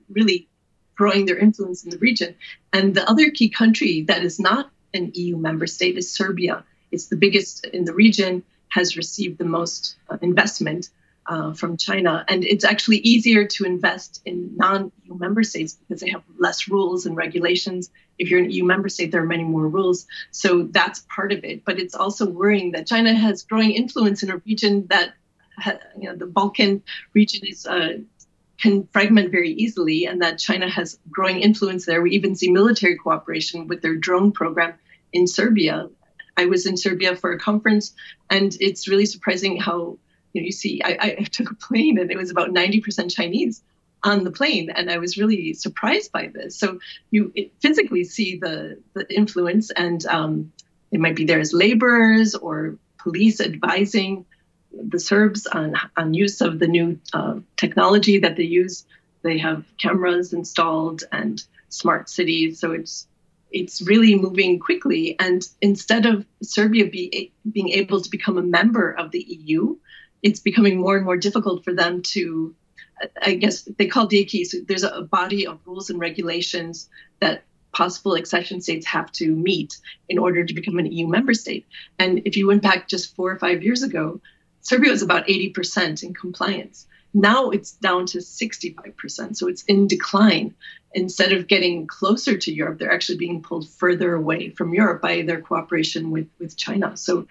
[0.09, 0.47] really
[0.95, 2.35] growing their influence in the region.
[2.73, 6.63] And the other key country that is not an EU member state is Serbia.
[6.91, 10.89] It's the biggest in the region has received the most uh, investment
[11.27, 12.25] uh, from China.
[12.27, 16.67] And it's actually easier to invest in non EU member states because they have less
[16.67, 17.91] rules and regulations.
[18.17, 20.07] If you're an EU member state, there are many more rules.
[20.31, 21.63] So that's part of it.
[21.63, 25.13] But it's also worrying that China has growing influence in a region that,
[25.97, 27.65] you know, the Balkan region is.
[27.65, 27.99] Uh,
[28.59, 31.99] can fragment very easily, and that China has growing influence there.
[31.99, 34.75] We even see military cooperation with their drone program
[35.11, 35.89] in Serbia
[36.37, 37.93] I was in Serbia for a conference,
[38.29, 39.97] and it's really surprising how
[40.33, 40.81] you know you see.
[40.83, 43.61] I, I took a plane, and it was about ninety percent Chinese
[44.03, 46.57] on the plane, and I was really surprised by this.
[46.57, 46.79] So
[47.11, 50.51] you physically see the the influence, and um,
[50.91, 54.25] it might be there as laborers or police advising
[54.71, 58.85] the Serbs on on use of the new uh, technology that they use.
[59.21, 63.07] They have cameras installed and smart cities, so it's
[63.51, 65.15] it's really moving quickly.
[65.19, 69.75] And instead of Serbia be, being able to become a member of the EU,
[70.23, 72.55] it's becoming more and more difficult for them to,
[73.21, 74.45] I guess they call the acquis.
[74.45, 76.89] So there's a body of rules and regulations
[77.19, 77.43] that
[77.73, 79.77] possible accession states have to meet
[80.09, 81.65] in order to become an EU member state.
[81.99, 84.21] And if you went back just four or five years ago,
[84.61, 86.85] Serbia was about 80% in compliance.
[87.13, 89.35] Now it's down to 65%.
[89.35, 90.55] So it's in decline.
[90.93, 95.21] Instead of getting closer to Europe, they're actually being pulled further away from Europe by
[95.21, 96.97] their cooperation with, with China.
[96.97, 97.27] So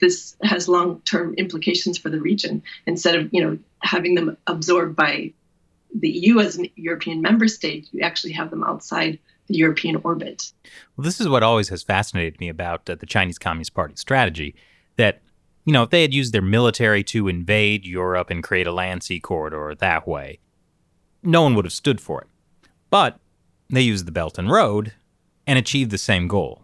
[0.00, 2.62] this has long-term implications for the region.
[2.86, 5.32] Instead of, you know, having them absorbed by
[5.94, 10.52] the EU as a European member state, you actually have them outside the European orbit.
[10.96, 14.54] Well, this is what always has fascinated me about uh, the Chinese Communist Party strategy
[14.96, 15.22] that,
[15.68, 19.02] you know, if they had used their military to invade Europe and create a land
[19.02, 20.38] sea corridor that way,
[21.22, 22.26] no one would have stood for it.
[22.88, 23.20] But
[23.68, 24.94] they used the Belt and Road
[25.46, 26.62] and achieved the same goal.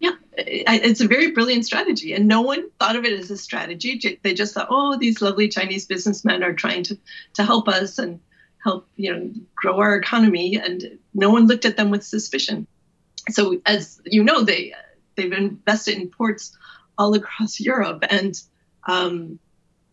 [0.00, 2.14] Yeah, it's a very brilliant strategy.
[2.14, 4.18] And no one thought of it as a strategy.
[4.22, 6.98] They just thought, oh, these lovely Chinese businessmen are trying to,
[7.34, 7.98] to help us.
[7.98, 8.18] And
[8.64, 12.64] help you know grow our economy and no one looked at them with suspicion
[13.28, 14.72] so as you know they
[15.16, 16.56] they've invested in ports
[17.02, 18.40] all across europe and
[18.88, 19.38] um,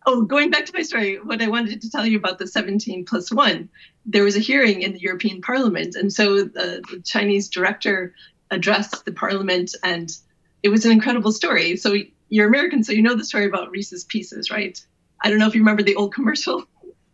[0.06, 3.04] oh going back to my story what i wanted to tell you about the 17
[3.04, 3.68] plus 1
[4.06, 8.14] there was a hearing in the european parliament and so the, the chinese director
[8.50, 10.16] addressed the parliament and
[10.62, 11.94] it was an incredible story so
[12.28, 14.84] you're american so you know the story about reese's pieces right
[15.22, 16.64] i don't know if you remember the old commercial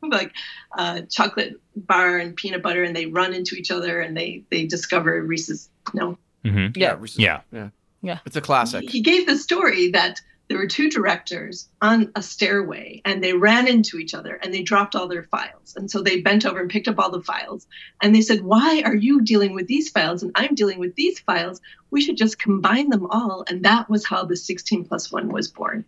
[0.10, 0.32] like
[0.76, 4.66] uh, chocolate bar and peanut butter, and they run into each other, and they they
[4.66, 5.68] discover Reese's.
[5.94, 6.18] No.
[6.44, 6.78] Mm-hmm.
[6.78, 7.70] Yeah, Reese's, yeah, yeah,
[8.02, 8.18] yeah.
[8.24, 8.88] It's a classic.
[8.88, 13.66] He gave the story that there were two directors on a stairway and they ran
[13.66, 15.74] into each other and they dropped all their files.
[15.76, 17.66] And so they bent over and picked up all the files.
[18.00, 21.18] And they said, Why are you dealing with these files and I'm dealing with these
[21.18, 21.60] files?
[21.90, 23.44] We should just combine them all.
[23.48, 25.84] And that was how the 16 plus 1 was born.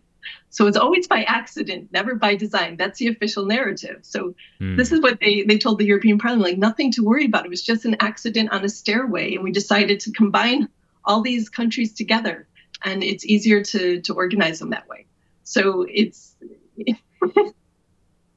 [0.49, 2.75] So it's always by accident, never by design.
[2.75, 3.99] That's the official narrative.
[4.01, 4.77] So mm.
[4.77, 7.45] this is what they, they told the European Parliament, like nothing to worry about.
[7.45, 9.35] It was just an accident on a stairway.
[9.35, 10.67] And we decided to combine
[11.05, 12.47] all these countries together.
[12.83, 15.05] And it's easier to, to organize them that way.
[15.43, 16.35] So it's,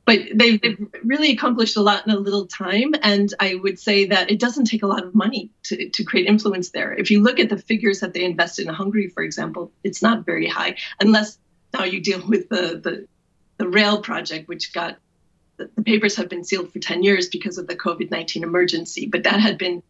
[0.05, 2.95] but they've, they've really accomplished a lot in a little time.
[3.03, 6.27] And I would say that it doesn't take a lot of money to, to create
[6.27, 6.93] influence there.
[6.93, 10.27] If you look at the figures that they invested in Hungary, for example, it's not
[10.27, 11.39] very high, unless
[11.73, 13.07] now you deal with the the,
[13.59, 14.97] the rail project, which got
[15.57, 19.07] the, the papers have been sealed for 10 years because of the COVID 19 emergency,
[19.07, 19.83] but that had been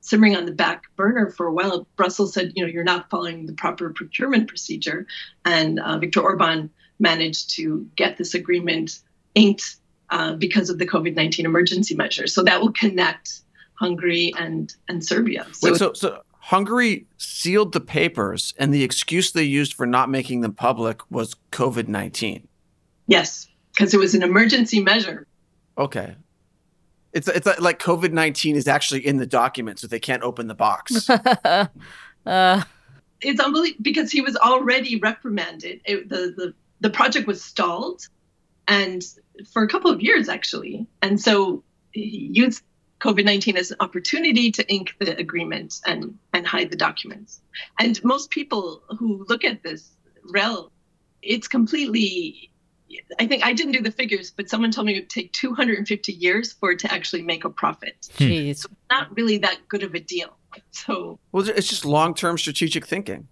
[0.00, 1.86] simmering on the back burner for a while.
[1.96, 5.06] Brussels said, you know, you're not following the proper procurement procedure,
[5.44, 9.00] and uh, Viktor Orban managed to get this agreement
[9.34, 9.76] inked
[10.10, 12.34] uh, because of the COVID 19 emergency measures.
[12.34, 13.40] So that will connect
[13.74, 15.46] Hungary and and Serbia.
[15.52, 20.10] So, Wait, so, so Hungary sealed the papers, and the excuse they used for not
[20.10, 22.48] making them public was COVID 19.
[23.06, 25.26] Yes, because it was an emergency measure.
[25.78, 26.16] Okay.
[27.12, 30.54] It's, it's like COVID 19 is actually in the document, so they can't open the
[30.54, 31.10] box.
[32.26, 32.62] uh.
[33.22, 35.80] It's unbelievable because he was already reprimanded.
[35.84, 38.06] It, the, the, the project was stalled
[38.66, 39.04] and
[39.52, 40.86] for a couple of years, actually.
[41.02, 42.62] And so he used
[43.00, 47.40] COVID 19 as an opportunity to ink the agreement and, and hide the documents.
[47.78, 49.90] And most people who look at this
[50.32, 50.70] rel,
[51.22, 52.50] it's completely,
[53.18, 56.12] I think I didn't do the figures, but someone told me it would take 250
[56.12, 58.08] years for it to actually make a profit.
[58.18, 58.24] Hmm.
[58.24, 58.56] Jeez.
[58.58, 60.36] So not really that good of a deal.
[60.72, 63.28] So, well, it's just long term strategic thinking.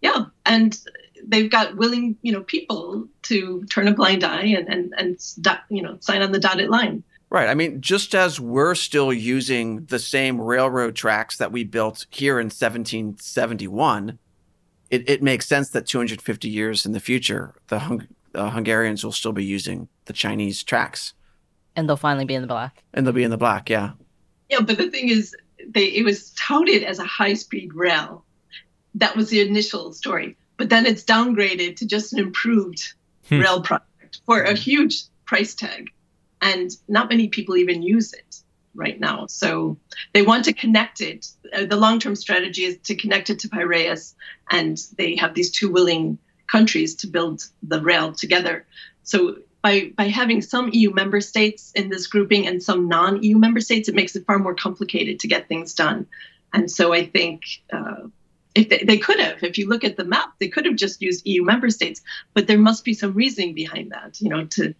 [0.00, 0.26] Yeah.
[0.46, 0.78] And
[1.26, 5.82] they've got willing, you know, people to turn a blind eye and, and, and, you
[5.82, 7.02] know, sign on the dotted line.
[7.30, 7.48] Right.
[7.48, 12.38] I mean, just as we're still using the same railroad tracks that we built here
[12.38, 14.18] in 1771,
[14.90, 19.12] it, it makes sense that 250 years in the future, the Hung- uh, Hungarians will
[19.12, 21.14] still be using the Chinese tracks.
[21.76, 22.82] And they'll finally be in the black.
[22.92, 23.92] And they'll be in the black, yeah.
[24.48, 25.34] Yeah, but the thing is,
[25.66, 28.24] they it was touted as a high speed rail.
[28.94, 30.36] That was the initial story.
[30.56, 32.94] But then it's downgraded to just an improved
[33.28, 33.40] hmm.
[33.40, 35.90] rail project for a huge price tag
[36.44, 38.36] and not many people even use it
[38.74, 39.26] right now.
[39.26, 39.78] So
[40.12, 41.26] they want to connect it.
[41.52, 44.14] Uh, the long term strategy is to connect it to Piraeus,
[44.50, 48.66] and they have these two willing countries to build the rail together.
[49.02, 53.38] So by, by having some EU member states in this grouping and some non EU
[53.38, 56.06] member states, it makes it far more complicated to get things done.
[56.52, 57.42] And so I think
[57.72, 58.08] uh,
[58.54, 61.02] if they, they, could have, if you look at the map, they could have just
[61.02, 64.74] used EU member states, but there must be some reasoning behind that, you know, to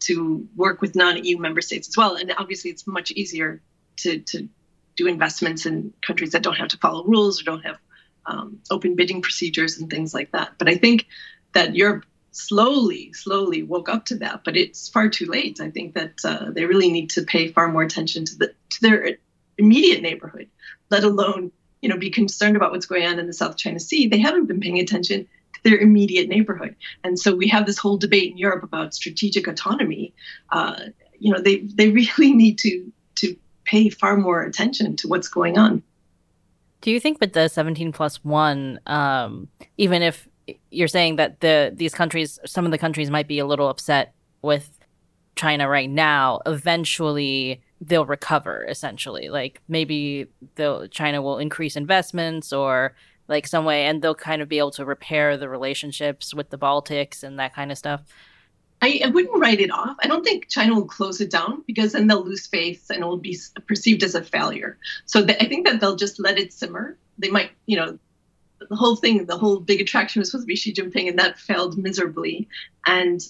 [0.00, 2.16] to work with non-EU member states as well.
[2.16, 3.60] And obviously, it's much easier
[3.98, 4.48] to to
[4.96, 7.78] do investments in countries that don't have to follow rules or don't have
[8.26, 10.54] um, open bidding procedures and things like that.
[10.58, 11.06] But I think
[11.52, 12.04] that Europe
[12.34, 15.60] slowly, slowly woke up to that, but it's far too late.
[15.60, 18.80] I think that uh, they really need to pay far more attention to the to
[18.80, 19.16] their
[19.56, 20.48] immediate neighborhood,
[20.90, 24.08] let alone you know be concerned about what's going on in the South China Sea.
[24.08, 26.76] They haven't been paying attention to their immediate neighborhood.
[27.04, 30.14] And so we have this whole debate in Europe about strategic autonomy.
[30.50, 30.76] Uh,
[31.18, 35.56] you know, they they really need to to pay far more attention to what's going
[35.56, 35.82] on.
[36.84, 40.28] Do you think with the 17 plus one, um, even if
[40.70, 44.12] you're saying that the these countries, some of the countries might be a little upset
[44.42, 44.78] with
[45.34, 48.66] China right now, eventually they'll recover.
[48.68, 50.26] Essentially, like maybe
[50.56, 52.94] the China will increase investments or
[53.28, 56.58] like some way, and they'll kind of be able to repair the relationships with the
[56.58, 58.02] Baltics and that kind of stuff.
[58.84, 59.96] I, I, wouldn't write it off.
[60.02, 63.06] I don't think China will close it down because then they'll lose face and it
[63.06, 64.76] will be perceived as a failure.
[65.06, 66.98] So I think that they'll just let it simmer.
[67.16, 67.98] They might, you know,
[68.68, 71.38] the whole thing, the whole big attraction was supposed to be Xi Jinping, and that
[71.38, 72.46] failed miserably.
[72.86, 73.20] And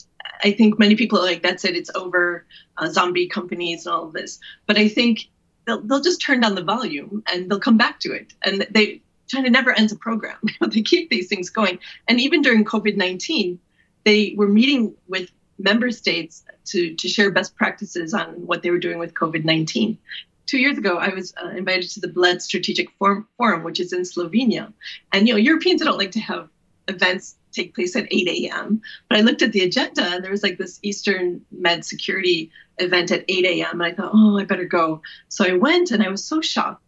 [0.42, 2.44] I think many people are like, that's it, it's over,
[2.76, 4.40] uh, zombie companies and all of this.
[4.66, 5.28] But I think
[5.66, 8.32] they'll, they'll just turn down the volume and they'll come back to it.
[8.44, 10.38] And they China never ends a program.
[10.60, 11.78] they keep these things going.
[12.08, 13.58] And even during COVID 19,
[14.04, 18.78] they were meeting with member states to, to share best practices on what they were
[18.78, 19.98] doing with COVID 19.
[20.46, 23.92] Two years ago, I was uh, invited to the Bled Strategic Forum, Forum, which is
[23.92, 24.72] in Slovenia.
[25.12, 26.48] And, you know, Europeans don't like to have
[26.86, 28.82] events take place at 8 a.m.
[29.08, 33.10] But I looked at the agenda and there was like this Eastern Med security event
[33.10, 33.80] at 8 a.m.
[33.80, 35.00] And I thought, oh, I better go.
[35.28, 36.83] So I went and I was so shocked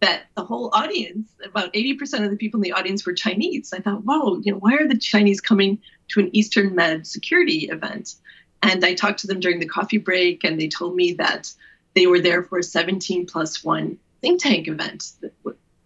[0.00, 3.72] that the whole audience, about 80% of the people in the audience were Chinese.
[3.72, 7.68] I thought, whoa, you know, why are the Chinese coming to an Eastern Med security
[7.70, 8.14] event?
[8.62, 11.52] And I talked to them during the coffee break, and they told me that
[11.94, 15.12] they were there for a 17 plus one think tank event,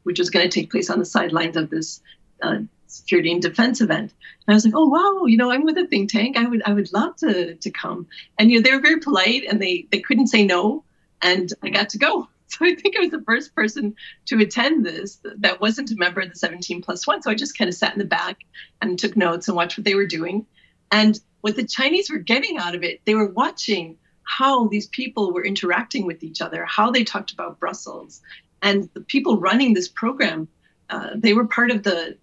[0.03, 2.01] which was going to take place on the sidelines of this
[2.43, 4.13] uh, security and defense event.
[4.47, 6.37] And I was like, oh wow, you know, I'm with a think tank.
[6.37, 8.07] I would I would love to to come.
[8.39, 10.85] And you know, they were very polite, and they they couldn't say no,
[11.21, 12.29] and I got to go.
[12.53, 13.95] So I think I was the first person
[14.27, 17.23] to attend this that wasn't a member of the 17 plus one.
[17.23, 18.41] So I just kind of sat in the back
[18.83, 20.45] and took notes and watched what they were doing.
[20.91, 25.33] And what the Chinese were getting out of it, they were watching how these people
[25.33, 28.21] were interacting with each other, how they talked about Brussels.
[28.61, 30.47] And the people running this program,
[30.91, 32.19] uh, they were part of the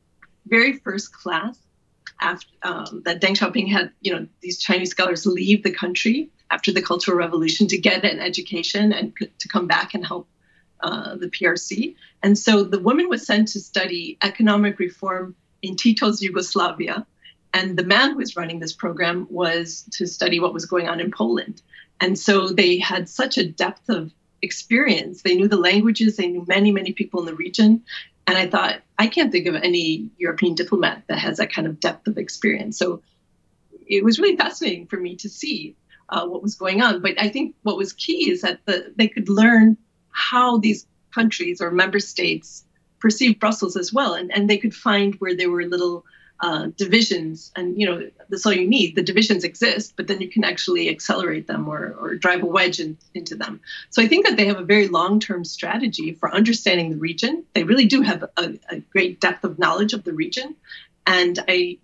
[0.46, 1.58] very first class
[2.22, 6.72] after um, that Deng Xiaoping had, you know, these Chinese scholars leave the country after
[6.72, 10.28] the Cultural Revolution to get an education and to come back and help
[10.82, 11.96] uh, the PRC.
[12.24, 17.06] And so the woman was sent to study economic reform in Tito's Yugoslavia.
[17.54, 21.00] And the man who was running this program was to study what was going on
[21.00, 21.62] in Poland.
[22.00, 25.22] And so they had such a depth of experience.
[25.22, 27.84] They knew the languages, they knew many, many people in the region.
[28.26, 31.80] And I thought, I can't think of any European diplomat that has that kind of
[31.80, 32.78] depth of experience.
[32.78, 33.02] So
[33.88, 35.76] it was really fascinating for me to see
[36.10, 37.02] uh, what was going on.
[37.02, 39.78] But I think what was key is that the, they could learn
[40.12, 42.66] how these countries or member states
[43.00, 46.06] perceive Brussels as well, and, and they could find where there were little
[46.42, 47.52] uh, divisions.
[47.56, 48.96] And you know, that's all you need.
[48.96, 52.80] The divisions exist, but then you can actually accelerate them or, or drive a wedge
[52.80, 53.62] in, into them.
[53.90, 57.44] So I think that they have a very long-term strategy for understanding the region.
[57.54, 60.56] They really do have a, a great depth of knowledge of the region,
[61.06, 61.78] and I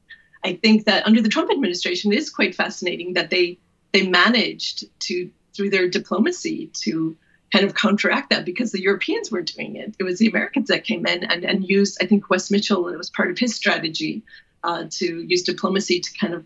[0.44, 3.58] I think that under the Trump administration, it is quite fascinating that they
[3.96, 7.16] they managed to through their diplomacy to
[7.54, 9.96] kind of counteract that because the Europeans were doing it.
[9.98, 12.98] It was the Americans that came in and, and used, I think Wess Mitchell, it
[12.98, 14.24] was part of his strategy
[14.66, 16.46] uh, to use diplomacy to kind of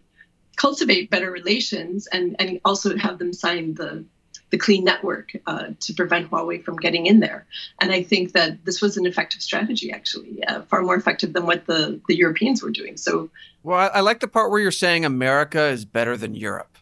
[0.57, 4.05] cultivate better relations and, and also have them sign the,
[4.51, 7.47] the clean network uh, to prevent Huawei from getting in there.
[7.79, 11.47] And I think that this was an effective strategy, actually, uh, far more effective than
[11.47, 12.97] what the, the Europeans were doing.
[12.97, 13.31] So,
[13.63, 16.78] well, I, I like the part where you're saying America is better than Europe.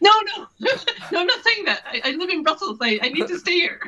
[0.00, 0.46] No, no,
[1.12, 1.82] no, I'm not saying that.
[1.84, 2.78] I, I live in Brussels.
[2.80, 3.80] I, I need to stay here.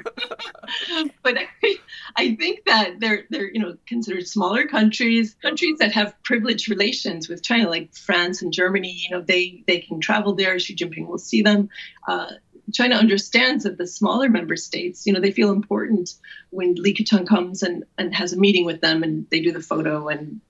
[1.23, 1.77] but I,
[2.17, 7.29] I think that they're they're you know considered smaller countries, countries that have privileged relations
[7.29, 8.93] with China, like France and Germany.
[8.93, 10.59] You know, they they can travel there.
[10.59, 11.69] Xi Jinping will see them.
[12.07, 12.33] Uh,
[12.73, 16.15] China understands that the smaller member states, you know, they feel important
[16.51, 19.61] when Li Keqiang comes and, and has a meeting with them and they do the
[19.61, 20.41] photo and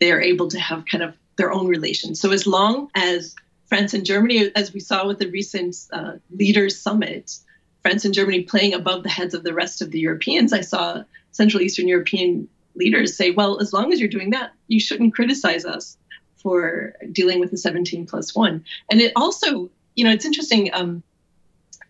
[0.00, 2.20] they are able to have kind of their own relations.
[2.20, 3.34] So as long as
[3.70, 7.38] France and Germany, as we saw with the recent uh, leaders summit,
[7.82, 10.52] France and Germany playing above the heads of the rest of the Europeans.
[10.52, 14.80] I saw Central Eastern European leaders say, well, as long as you're doing that, you
[14.80, 15.96] shouldn't criticize us
[16.36, 18.64] for dealing with the 17 plus one.
[18.90, 20.70] And it also, you know, it's interesting.
[20.74, 21.02] Um,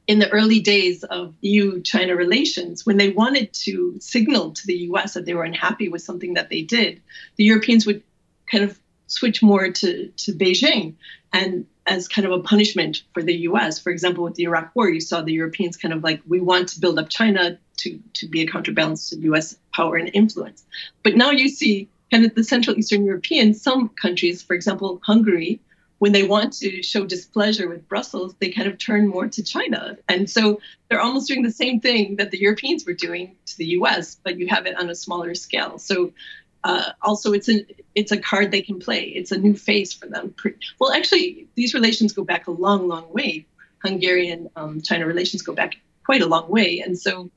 [0.06, 4.76] in the early days of EU China relations, when they wanted to signal to the
[4.90, 7.00] US that they were unhappy with something that they did,
[7.36, 8.02] the Europeans would
[8.50, 10.94] kind of switch more to, to Beijing
[11.32, 13.78] and as kind of a punishment for the US.
[13.78, 16.68] For example, with the Iraq War, you saw the Europeans kind of like, we want
[16.70, 20.64] to build up China to, to be a counterbalance to US power and influence.
[21.02, 25.60] But now you see kind of the Central Eastern European, some countries, for example, Hungary,
[25.98, 29.98] when they want to show displeasure with Brussels, they kind of turn more to China.
[30.08, 33.66] And so they're almost doing the same thing that the Europeans were doing to the
[33.66, 35.78] US, but you have it on a smaller scale.
[35.78, 36.12] So
[36.64, 39.02] uh, also it's a it's a card they can play.
[39.04, 40.34] It's a new face for them.
[40.78, 43.46] Well, actually, these relations go back a long, long way.
[43.82, 47.30] Hungarian um, China relations go back quite a long way, and so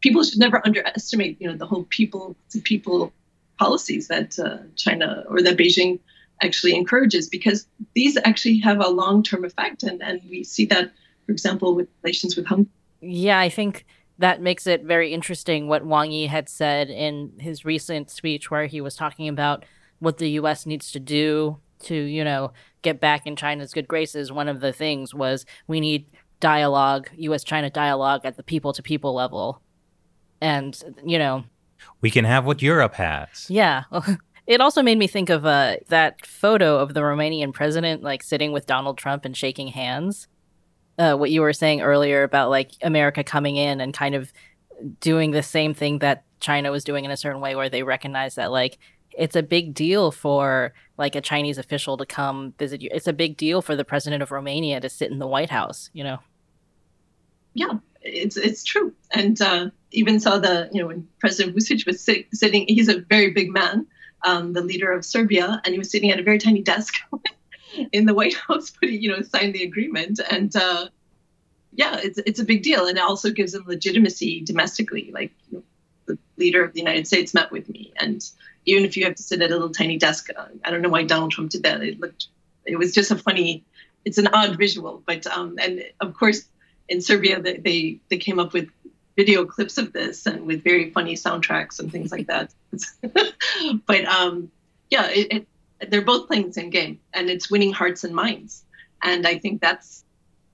[0.00, 3.12] people should never underestimate, you know, the whole people to people
[3.58, 5.98] policies that uh, China or that Beijing
[6.40, 10.92] actually encourages, because these actually have a long term effect, and and we see that,
[11.26, 12.70] for example, with relations with Hungary.
[13.00, 13.84] Yeah, I think
[14.18, 18.66] that makes it very interesting what Wang Yi had said in his recent speech, where
[18.66, 19.64] he was talking about
[19.98, 20.66] what the U.S.
[20.66, 22.52] needs to do to, you know,
[22.82, 24.30] get back in China's good graces.
[24.30, 26.06] One of the things was we need
[26.40, 27.44] dialogue, U.S.
[27.44, 29.62] China dialogue at the people to people level.
[30.40, 31.44] And, you know,
[32.00, 33.46] we can have what Europe has.
[33.48, 33.84] Yeah.
[34.44, 38.50] It also made me think of uh, that photo of the Romanian president, like sitting
[38.50, 40.26] with Donald Trump and shaking hands
[40.98, 44.32] uh, what you were saying earlier about like America coming in and kind of
[45.00, 48.34] doing the same thing that China was doing in a certain way, where they recognize
[48.34, 48.78] that like
[49.16, 52.90] it's a big deal for like a Chinese official to come visit you.
[52.92, 55.90] It's a big deal for the president of Romania to sit in the White House.
[55.92, 56.18] You know.
[57.54, 62.00] Yeah, it's it's true, and uh, even saw the you know when President Vucic was
[62.00, 62.66] sit, sitting.
[62.66, 63.86] He's a very big man,
[64.24, 66.94] um, the leader of Serbia, and he was sitting at a very tiny desk
[67.92, 70.88] in the White House, putting you know signed the agreement, and uh,
[71.74, 75.10] yeah, it's it's a big deal, and it also gives them legitimacy domestically.
[75.12, 75.64] Like you know,
[76.06, 78.24] the leader of the United States met with me, and
[78.66, 80.88] even if you have to sit at a little tiny desk, uh, I don't know
[80.88, 81.82] why Donald Trump did that.
[81.82, 82.28] It looked,
[82.64, 83.64] it was just a funny,
[84.04, 86.44] it's an odd visual, but um, and of course
[86.88, 88.68] in Serbia they they, they came up with
[89.16, 92.52] video clips of this and with very funny soundtracks and things like that.
[93.86, 94.50] but um,
[94.90, 95.46] yeah, it, it,
[95.88, 98.64] they're both playing the same game and it's winning hearts and minds.
[99.02, 100.04] And i think that's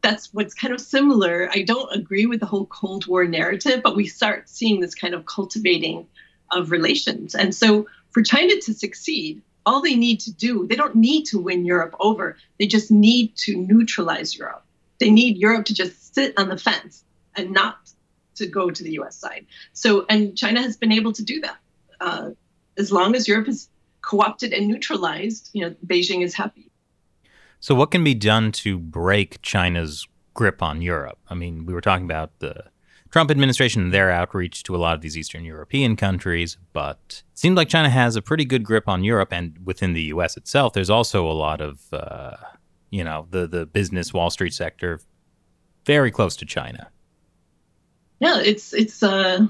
[0.01, 1.51] that's what's kind of similar.
[1.53, 5.14] I don't agree with the whole cold war narrative but we start seeing this kind
[5.14, 6.07] of cultivating
[6.51, 7.35] of relations.
[7.35, 11.39] And so for china to succeed all they need to do they don't need to
[11.39, 12.37] win europe over.
[12.59, 14.64] They just need to neutralize europe.
[14.99, 17.05] They need europe to just sit on the fence
[17.37, 17.76] and not
[18.37, 19.47] to go to the us side.
[19.72, 21.59] So and china has been able to do that.
[22.01, 22.31] Uh,
[22.79, 23.68] as long as europe is
[24.09, 26.70] co-opted and neutralized, you know, Beijing is happy.
[27.61, 31.18] So what can be done to break China's grip on Europe?
[31.28, 32.64] I mean, we were talking about the
[33.11, 37.38] Trump administration and their outreach to a lot of these Eastern European countries, but it
[37.38, 40.36] seems like China has a pretty good grip on Europe and within the U.S.
[40.38, 40.72] itself.
[40.72, 42.36] There's also a lot of, uh,
[42.90, 45.00] you know, the the business Wall Street sector
[45.84, 46.88] very close to China.
[48.20, 49.46] Yeah, it's it's uh,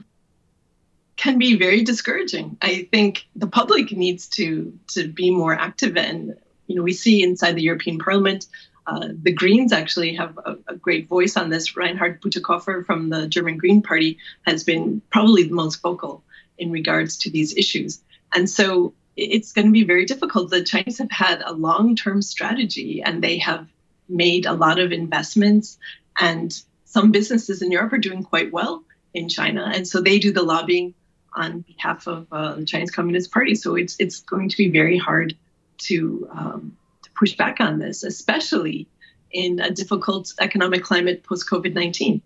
[1.18, 2.56] can be very discouraging.
[2.62, 7.22] I think the public needs to to be more active, and you know we see
[7.22, 8.46] inside the European Parliament.
[8.86, 11.76] Uh, the Greens actually have a, a, great voice on this.
[11.76, 14.16] Reinhard Bütikofer from the German Green Party
[14.46, 16.24] has been probably the most vocal
[16.56, 18.00] in regards to these issues.
[18.32, 20.48] And so it's going to be very difficult.
[20.48, 23.68] The Chinese have had a long term strategy and they have
[24.08, 25.76] made a lot of investments.
[26.18, 29.70] And some businesses in Europe are doing quite well in China.
[29.70, 30.94] And so they do the lobbying
[31.34, 33.54] on behalf of uh, the Chinese Communist Party.
[33.54, 35.36] So it's it's going to be very hard
[35.78, 38.88] to um, to push back on this, especially
[39.30, 42.22] in a difficult economic climate post COVID nineteen.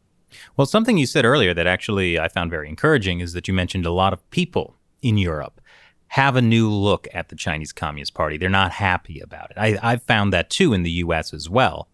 [0.57, 3.85] Well, something you said earlier that actually I found very encouraging is that you mentioned
[3.85, 5.61] a lot of people in Europe
[6.09, 8.37] have a new look at the Chinese Communist Party.
[8.37, 9.57] They're not happy about it.
[9.59, 11.33] I, I've found that too in the U.S.
[11.33, 11.89] as well.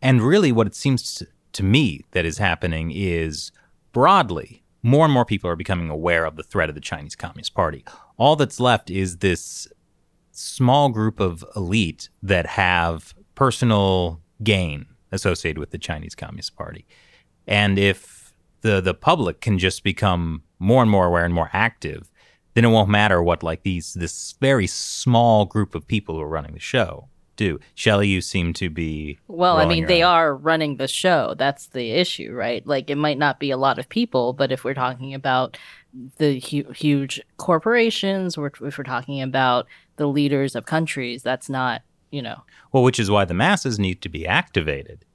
[0.00, 3.52] And really, what it seems to, to me that is happening is
[3.92, 7.54] broadly more and more people are becoming aware of the threat of the Chinese Communist
[7.54, 7.84] Party.
[8.16, 9.68] All that's left is this
[10.32, 16.86] small group of elite that have personal gain associated with the Chinese Communist Party.
[17.46, 22.10] And if the the public can just become more and more aware and more active,
[22.54, 26.28] then it won't matter what like these this very small group of people who are
[26.28, 27.08] running the show
[27.38, 27.58] do.
[27.74, 29.18] Shelley, you seem to be.
[29.28, 31.34] Well, I mean, they are running the show.
[31.38, 32.66] That's the issue, right?
[32.66, 35.56] Like, it might not be a lot of people, but if we're talking about
[36.18, 39.66] the hu- huge corporations, or if we're talking about
[39.96, 41.80] the leaders of countries, that's not,
[42.10, 42.42] you know.
[42.72, 45.06] Well, which is why the masses need to be activated.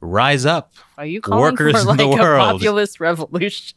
[0.00, 0.72] Rise up.
[0.96, 3.76] Are you calling workers for like a populist revolution?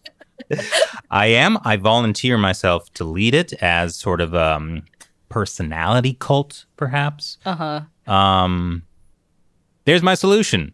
[1.12, 1.58] I am.
[1.64, 4.84] I volunteer myself to lead it as sort of um,
[5.30, 7.38] personality cult, perhaps.
[7.46, 7.82] Uh huh.
[8.08, 8.84] Um,
[9.86, 10.74] there's my solution.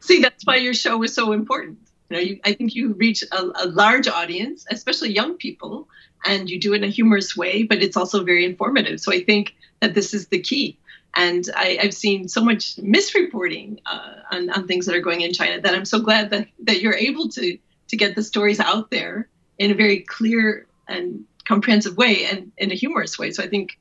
[0.00, 1.78] See, that's why your show is so important.
[2.08, 5.88] You know, you, I think you reach a, a large audience, especially young people,
[6.24, 9.00] and you do it in a humorous way, but it's also very informative.
[9.00, 10.78] So I think that this is the key.
[11.14, 15.32] And I, have seen so much misreporting uh, on, on things that are going in
[15.32, 17.58] China that I'm so glad that, that you're able to
[17.90, 22.70] to get the stories out there in a very clear and comprehensive way and in
[22.70, 23.32] a humorous way.
[23.32, 23.79] So I think,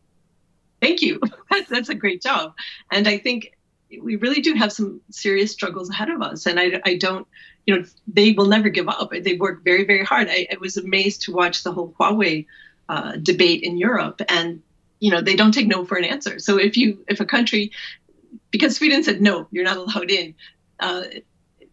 [0.81, 1.19] thank you.
[1.51, 2.53] that's, that's a great job.
[2.91, 3.55] And I think
[4.01, 6.45] we really do have some serious struggles ahead of us.
[6.45, 7.27] And I, I don't,
[7.65, 9.11] you know, they will never give up.
[9.11, 10.27] They work very, very hard.
[10.29, 12.45] I, I was amazed to watch the whole Huawei
[12.87, 14.63] uh, debate in Europe, and
[14.99, 16.39] you know, they don't take no for an answer.
[16.39, 17.71] So if you, if a country,
[18.51, 20.33] because Sweden said no, you're not allowed in.
[20.79, 21.03] Uh,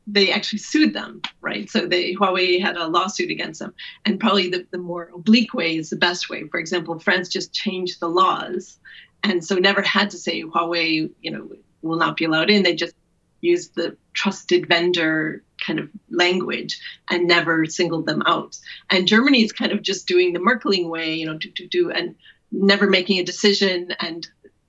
[0.07, 1.68] they actually sued them, right?
[1.68, 5.76] So they Huawei had a lawsuit against them, and probably the, the more oblique way
[5.76, 6.46] is the best way.
[6.48, 8.78] For example, France just changed the laws,
[9.22, 11.50] and so never had to say Huawei, you know,
[11.82, 12.62] will not be allowed in.
[12.62, 12.94] They just
[13.40, 16.80] used the trusted vendor kind of language
[17.11, 18.57] and never singled them out.
[18.90, 21.90] And Germany is kind of just doing the Merkeling way, you know, do do do,
[21.90, 22.14] and
[22.52, 24.26] never making a decision, and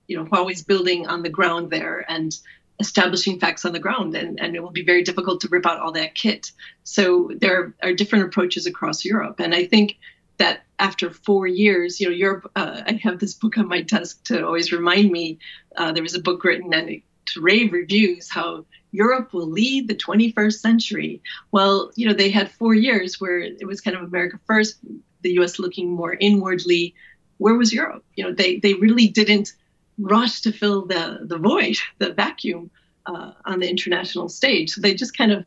[0.08, 2.34] you know, Huawei's building on the ground there, and
[2.80, 5.80] establishing facts on the ground and, and it will be very difficult to rip out
[5.80, 6.52] all that kit.
[6.84, 9.40] So there are different approaches across Europe.
[9.40, 9.98] And I think
[10.38, 14.22] that after four years, you know, Europe, uh, I have this book on my desk
[14.24, 15.38] to always remind me.
[15.76, 19.88] Uh, there was a book written and it, to rave reviews how Europe will lead
[19.88, 21.22] the 21st century.
[21.50, 24.78] Well, you know, they had four years where it was kind of America first,
[25.22, 26.94] the US looking more inwardly.
[27.38, 28.04] Where was Europe?
[28.14, 29.52] You know, they, they really didn't
[29.98, 32.70] rush to fill the the void, the vacuum
[33.06, 34.70] uh, on the international stage.
[34.70, 35.44] So they just kind of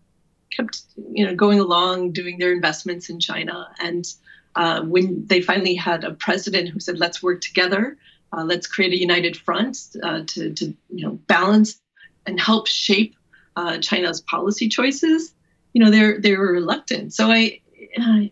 [0.52, 0.82] kept,
[1.12, 3.70] you know, going along, doing their investments in China.
[3.80, 4.06] And
[4.56, 7.98] uh, when they finally had a president who said, "Let's work together,
[8.34, 11.80] uh, let's create a united front uh, to, to, you know, balance
[12.26, 13.16] and help shape
[13.56, 15.34] uh, China's policy choices,"
[15.74, 17.14] you know, they're they were reluctant.
[17.14, 17.62] So I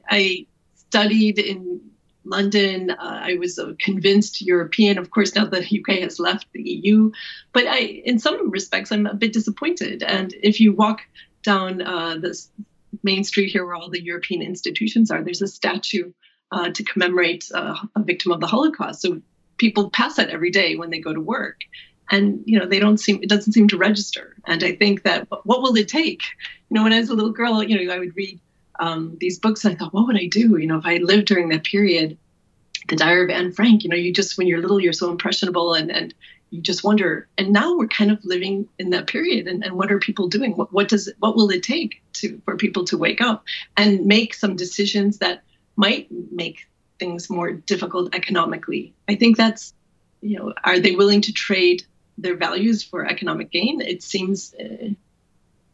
[0.10, 0.46] I
[0.76, 1.89] studied in
[2.30, 2.92] London.
[2.92, 4.98] Uh, I was a convinced European.
[4.98, 7.12] Of course, now that the UK has left the EU,
[7.54, 10.04] but I, in some respects, I'm a bit disappointed.
[10.04, 11.02] And if you walk
[11.44, 12.50] down uh, this
[13.04, 16.12] main street here, where all the European institutions are, there's a statue
[16.52, 19.02] uh, to commemorate uh, a victim of the Holocaust.
[19.02, 19.22] So
[19.58, 21.62] people pass that every day when they go to work,
[22.12, 24.36] and you know they don't seem it doesn't seem to register.
[24.46, 26.24] And I think that what will it take?
[26.70, 28.40] You know, when I was a little girl, you know, I would read
[28.80, 29.66] um, these books.
[29.66, 30.58] I thought, what would I do?
[30.58, 32.18] You know, if I lived during that period,
[32.88, 33.84] the Diary of Anne Frank.
[33.84, 36.14] You know, you just when you're little, you're so impressionable, and and
[36.50, 37.28] you just wonder.
[37.38, 39.48] And now we're kind of living in that period.
[39.48, 40.56] And, and what are people doing?
[40.56, 43.44] What, what does what will it take to for people to wake up
[43.78, 45.44] and make some decisions that
[45.76, 46.68] might make
[46.98, 48.94] things more difficult economically?
[49.08, 49.74] I think that's
[50.22, 51.84] you know, are they willing to trade
[52.18, 53.82] their values for economic gain?
[53.82, 54.54] It seems.
[54.54, 54.90] Uh,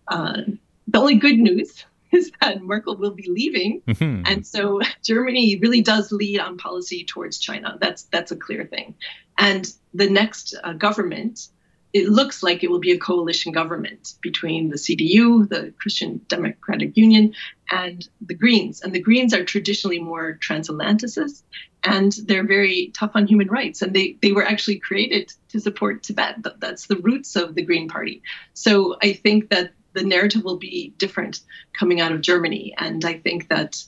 [0.08, 0.41] uh,
[0.88, 1.84] the only good news
[2.16, 4.24] is that Merkel will be leaving, mm-hmm.
[4.26, 7.78] and so Germany really does lead on policy towards China.
[7.80, 8.95] That's that's a clear thing.
[9.38, 11.49] And the next uh, government,
[11.93, 16.97] it looks like it will be a coalition government between the CDU, the Christian Democratic
[16.97, 17.34] Union,
[17.72, 18.82] and the Greens.
[18.82, 21.43] And the Greens are traditionally more transatlanticist,
[21.84, 23.82] and they're very tough on human rights.
[23.82, 26.45] And they they were actually created to support Tibet.
[26.59, 28.22] That's the roots of the Green Party.
[28.53, 31.41] So I think that the narrative will be different
[31.73, 32.75] coming out of Germany.
[32.77, 33.83] And I think that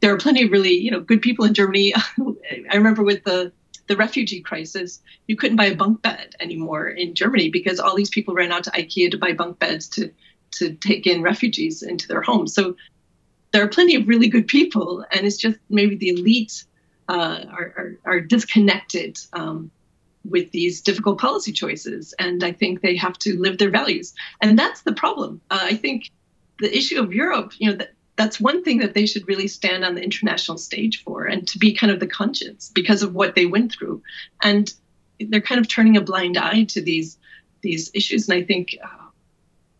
[0.00, 1.94] there are plenty of really, you know, good people in Germany.
[2.70, 3.52] I remember with the
[3.88, 8.10] the refugee crisis, you couldn't buy a bunk bed anymore in Germany because all these
[8.10, 10.12] people ran out to IKEA to buy bunk beds to
[10.52, 12.54] to take in refugees into their homes.
[12.54, 12.76] So
[13.52, 16.64] there are plenty of really good people, and it's just maybe the elite
[17.08, 19.70] uh, are, are, are disconnected um,
[20.24, 22.14] with these difficult policy choices.
[22.18, 24.14] And I think they have to live their values.
[24.40, 25.40] And that's the problem.
[25.50, 26.10] Uh, I think
[26.58, 29.84] the issue of Europe, you know, that, that's one thing that they should really stand
[29.84, 33.34] on the international stage for and to be kind of the conscience because of what
[33.34, 34.02] they went through.
[34.42, 34.72] And
[35.18, 37.18] they're kind of turning a blind eye to these
[37.62, 38.28] these issues.
[38.28, 39.06] And I think uh,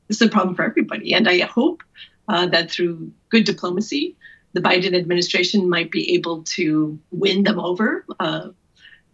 [0.08, 1.14] this is a problem for everybody.
[1.14, 1.82] And I hope
[2.28, 4.16] uh, that through good diplomacy,
[4.52, 8.50] the Biden administration might be able to win them over, uh,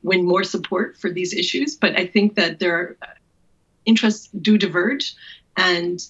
[0.02, 1.76] win more support for these issues.
[1.76, 2.96] But I think that their
[3.84, 5.14] interests do diverge,
[5.56, 6.00] and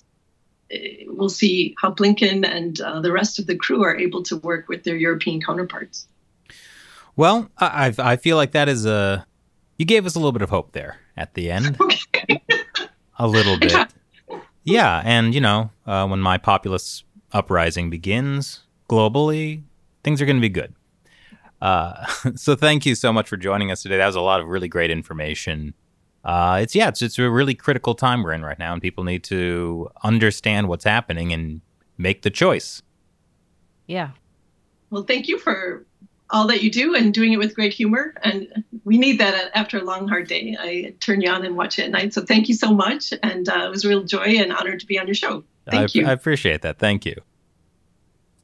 [0.73, 4.37] uh, we'll see how Blinken and uh, the rest of the crew are able to
[4.39, 6.07] work with their European counterparts.
[7.17, 9.27] Well, I, I feel like that is a
[9.77, 12.43] you gave us a little bit of hope there at the end, okay.
[13.19, 13.89] a little bit.
[14.65, 19.63] Yeah, and you know, uh, when my populist uprising begins globally,
[20.03, 20.75] things are going to be good.
[21.61, 23.97] Uh, so thank you so much for joining us today.
[23.97, 25.75] That was a lot of really great information.
[26.25, 29.05] Uh, it's yeah, it's it's a really critical time we're in right now, and people
[29.05, 31.61] need to understand what's happening and
[31.97, 32.83] make the choice.
[33.87, 34.11] Yeah.
[34.91, 35.87] Well, thank you for
[36.31, 38.15] all that you do and doing it with great humor.
[38.23, 40.57] And we need that after a long, hard day.
[40.59, 42.13] I turn you on and watch it at night.
[42.13, 43.15] So thank you so much.
[43.23, 45.45] And uh, it was a real joy and honor to be on your show.
[45.71, 46.07] Thank I, you.
[46.07, 46.79] I appreciate that.
[46.79, 47.21] Thank you.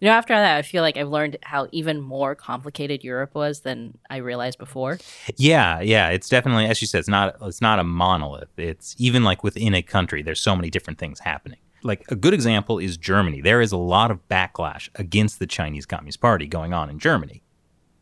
[0.04, 3.60] You know, after that, I feel like I've learned how even more complicated Europe was
[3.60, 4.98] than I realized before.
[5.36, 8.50] Yeah, yeah, it's definitely as you said, it's not it's not a monolith.
[8.58, 11.58] It's even like within a country, there's so many different things happening.
[11.82, 13.40] Like a good example is Germany.
[13.40, 17.42] There is a lot of backlash against the Chinese Communist Party going on in Germany.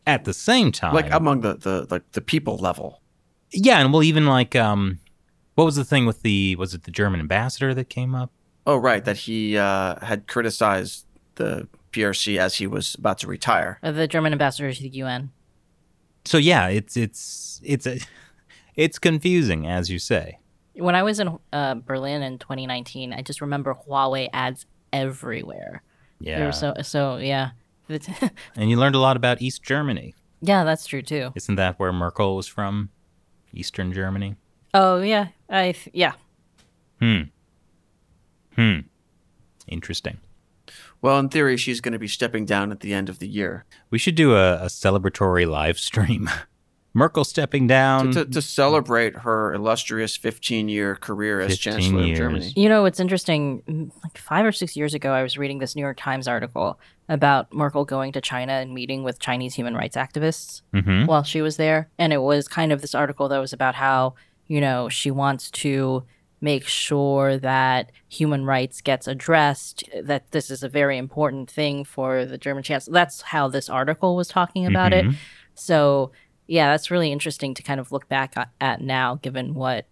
[0.05, 2.99] At the same time, like among the the like the people level.
[3.53, 4.99] yeah, and well, even like um,
[5.55, 8.29] what was the thing with the was it the German ambassador that came up?
[8.67, 13.79] Oh, right, that he uh, had criticized the PRC as he was about to retire.
[13.81, 15.31] The German ambassador to the UN.
[16.25, 17.99] So yeah, it's it's it's a,
[18.75, 20.39] it's confusing as you say.
[20.75, 25.83] When I was in uh, Berlin in 2019, I just remember Huawei ads everywhere.
[26.19, 27.51] They Yeah, were so so yeah.
[28.55, 30.15] and you learned a lot about East Germany.
[30.41, 31.31] yeah, that's true too.
[31.35, 32.89] Isn't that where Merkel was from?
[33.53, 34.35] Eastern Germany.
[34.73, 36.13] Oh yeah, I th- yeah.
[36.99, 37.23] Hmm.
[38.55, 38.79] Hmm.
[39.67, 40.17] Interesting.
[41.03, 43.65] Well, in theory, she's going to be stepping down at the end of the year
[43.91, 46.29] We should do a, a celebratory live stream.
[46.95, 48.11] Merkel stepping down.
[48.11, 52.11] to, to, to celebrate her illustrious 15-year career as Chancellor years.
[52.19, 52.53] of Germany.
[52.55, 53.63] You know, it's interesting.
[53.67, 56.79] mm, Like five or six years ago, I was reading this New York Times article
[57.09, 61.07] about Merkel going to China and meeting with Chinese human rights activists Mhm.
[61.07, 61.89] while she was there.
[61.97, 64.13] And it was kind of this article that was about how,
[64.47, 66.03] you know, she wants to
[66.43, 72.25] make sure that human rights gets addressed, that this is a very important thing for
[72.25, 72.93] the German chancellor.
[72.93, 75.05] That's how this article was talking about it.
[75.05, 75.15] Mhm.
[75.55, 76.11] So,
[76.47, 79.85] yeah, that's really interesting to kind of look back at now, given what,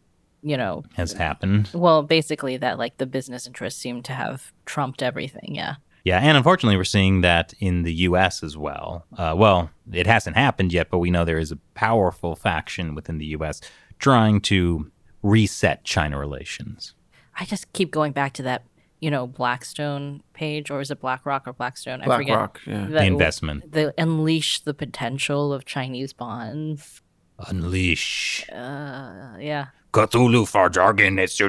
[0.44, 1.70] you know, Has happened.
[1.74, 5.56] well, basically that like the business interests seem to have trumped everything.
[5.56, 5.76] Yeah.
[6.04, 8.42] Yeah, and unfortunately, we're seeing that in the U.S.
[8.44, 9.06] as well.
[9.16, 13.20] Uh, well, it hasn't happened yet, but we know there is a powerful faction within
[13.20, 13.62] the U.S.
[14.00, 14.92] trying to
[15.24, 16.94] reset China relations.
[17.40, 18.64] I just keep going back to that,
[19.00, 22.02] you know, Blackstone page, or is it BlackRock or Blackstone?
[22.02, 22.38] I forget.
[22.38, 22.86] BlackRock, yeah.
[22.86, 23.72] That- the investment.
[23.72, 27.02] The unleash the potential of Chinese bonds.
[27.48, 28.48] Unleash.
[28.52, 29.68] Uh, yeah.
[29.94, 31.20] Cthulhu for jargon.
[31.20, 31.40] It's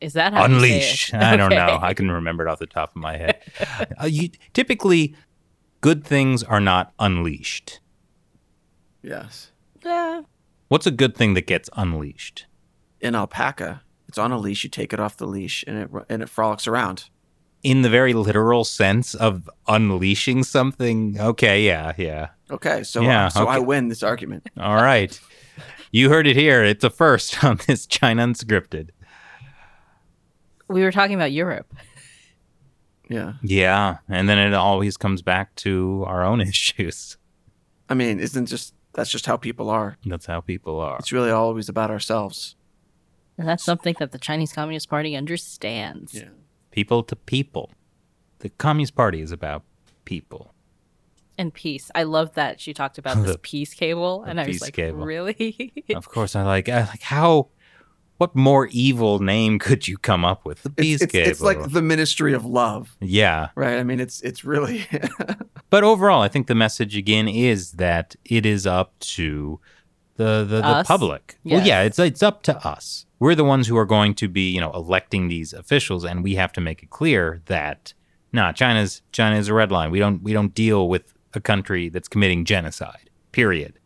[0.00, 1.12] Is that how you say Unleash.
[1.12, 1.16] it?
[1.22, 1.78] I don't know.
[1.80, 3.40] I can remember it off the top of my head.
[4.00, 5.14] uh, you, typically,
[5.80, 7.80] good things are not unleashed.
[9.02, 9.52] Yes.
[9.84, 10.22] Yeah.
[10.68, 12.46] What's a good thing that gets unleashed?
[13.00, 14.64] In alpaca, it's on a leash.
[14.64, 17.10] You take it off the leash, and it and it frolics around.
[17.62, 21.18] In the very literal sense of unleashing something?
[21.18, 22.28] Okay, yeah, yeah.
[22.50, 24.48] Okay, so Yeah, uh, so I win this argument.
[24.60, 25.18] All right.
[25.90, 26.62] You heard it here.
[26.62, 28.90] It's a first on this China Unscripted.
[30.68, 31.72] We were talking about Europe.
[33.08, 33.34] Yeah.
[33.42, 33.98] Yeah.
[34.08, 37.16] And then it always comes back to our own issues.
[37.88, 39.98] I mean, isn't just that's just how people are.
[40.06, 40.98] That's how people are.
[40.98, 42.56] It's really always about ourselves.
[43.36, 46.14] And that's something that the Chinese Communist Party understands.
[46.14, 46.28] Yeah.
[46.70, 47.72] People to people.
[48.38, 49.64] The Communist Party is about
[50.04, 50.54] people.
[51.36, 51.90] And peace.
[51.96, 54.22] I love that she talked about this peace cable.
[54.22, 55.04] And I was like, cable.
[55.04, 55.72] really?
[55.94, 57.48] Of course, I like, I like how,
[58.18, 60.62] what more evil name could you come up with?
[60.62, 63.48] The peace It's, it's, it's like the Ministry of Love, yeah.
[63.56, 63.78] right?
[63.78, 64.86] I mean, it's it's really
[65.70, 69.58] But overall, I think the message again is that it is up to
[70.16, 70.86] the the, the Us?
[70.86, 71.36] public.
[71.44, 73.06] Well, yeah, it's it's up to us.
[73.18, 76.34] We're the ones who are going to be, you know, electing these officials, and we
[76.36, 77.92] have to make it clear that
[78.32, 79.90] nah, China's China is a red line.
[79.90, 83.10] We don't we don't deal with a country that's committing genocide.
[83.32, 83.80] Period.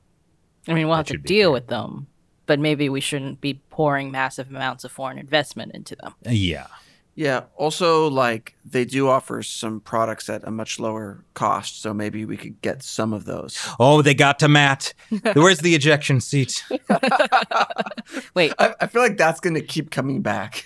[0.67, 1.53] I mean, we'll That have to deal fair.
[1.53, 2.09] with them,
[2.49, 6.15] but maybe we shouldn't be pouring massive amounts of foreign investment into them.
[6.25, 6.67] Yeah.
[7.15, 7.43] yeah.
[7.57, 12.39] Also, like they do offer some products at a much lower cost, so maybe we
[12.39, 13.59] could get some of those.
[13.79, 14.95] Oh, they got to Matt.
[15.35, 16.65] Where's the ejection seat?
[18.35, 20.65] Wait, I, I feel like that's going to keep coming back.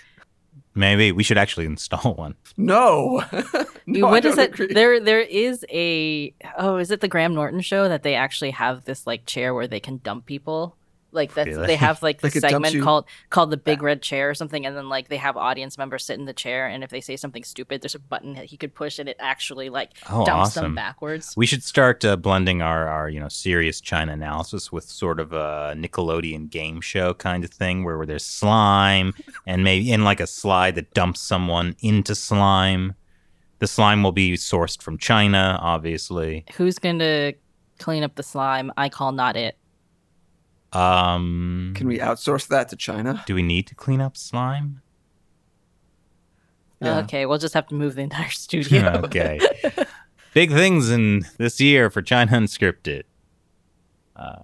[0.74, 2.36] Maybe we should actually install one.
[2.56, 3.24] No,
[3.86, 4.54] no I what is don't it?
[4.54, 4.72] agree.
[4.72, 6.32] There, there is a.
[6.56, 9.66] Oh, is it the Graham Norton show that they actually have this like chair where
[9.66, 10.76] they can dump people?
[11.12, 11.66] Like that's Really?
[11.66, 14.76] they have like the Like segment called called the big red chair or something, and
[14.76, 17.44] then like they have audience members sit in the chair, and if they say something
[17.44, 20.74] stupid, there's a button that he could push, and it actually like Oh, dumps them
[20.74, 21.34] backwards.
[21.36, 25.32] We should start uh, blending our, our, you know, serious China analysis with sort of
[25.32, 29.12] a Nickelodeon game show kind of thing where, where there's slime
[29.46, 32.94] and maybe in like a slide that dumps someone into slime.
[33.58, 36.44] The slime will be sourced from China, obviously.
[36.56, 37.34] Who's going to
[37.78, 38.72] clean up the slime?
[38.76, 39.56] I call not it.
[40.72, 43.22] Um, Can we outsource that to China?
[43.26, 44.80] do we need to clean up slime?
[46.80, 46.98] Yeah.
[47.00, 49.00] Okay, we'll just have to move the entire studio.
[49.04, 49.38] okay.
[50.34, 53.02] Big things in this year for China Unscripted.
[54.16, 54.36] Uh,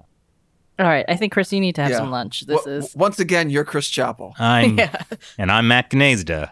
[0.79, 1.97] All right, I think Chris, you need to have Yeah.
[1.99, 2.43] some lunch.
[2.43, 4.35] This W- is once again, you're Chris Chappell.
[4.39, 5.03] I'm yeah.
[5.39, 6.51] and I'm Matt Gnaizda.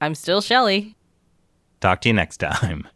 [0.00, 0.96] I'm still Shelley.
[1.80, 2.86] Talk to you next time.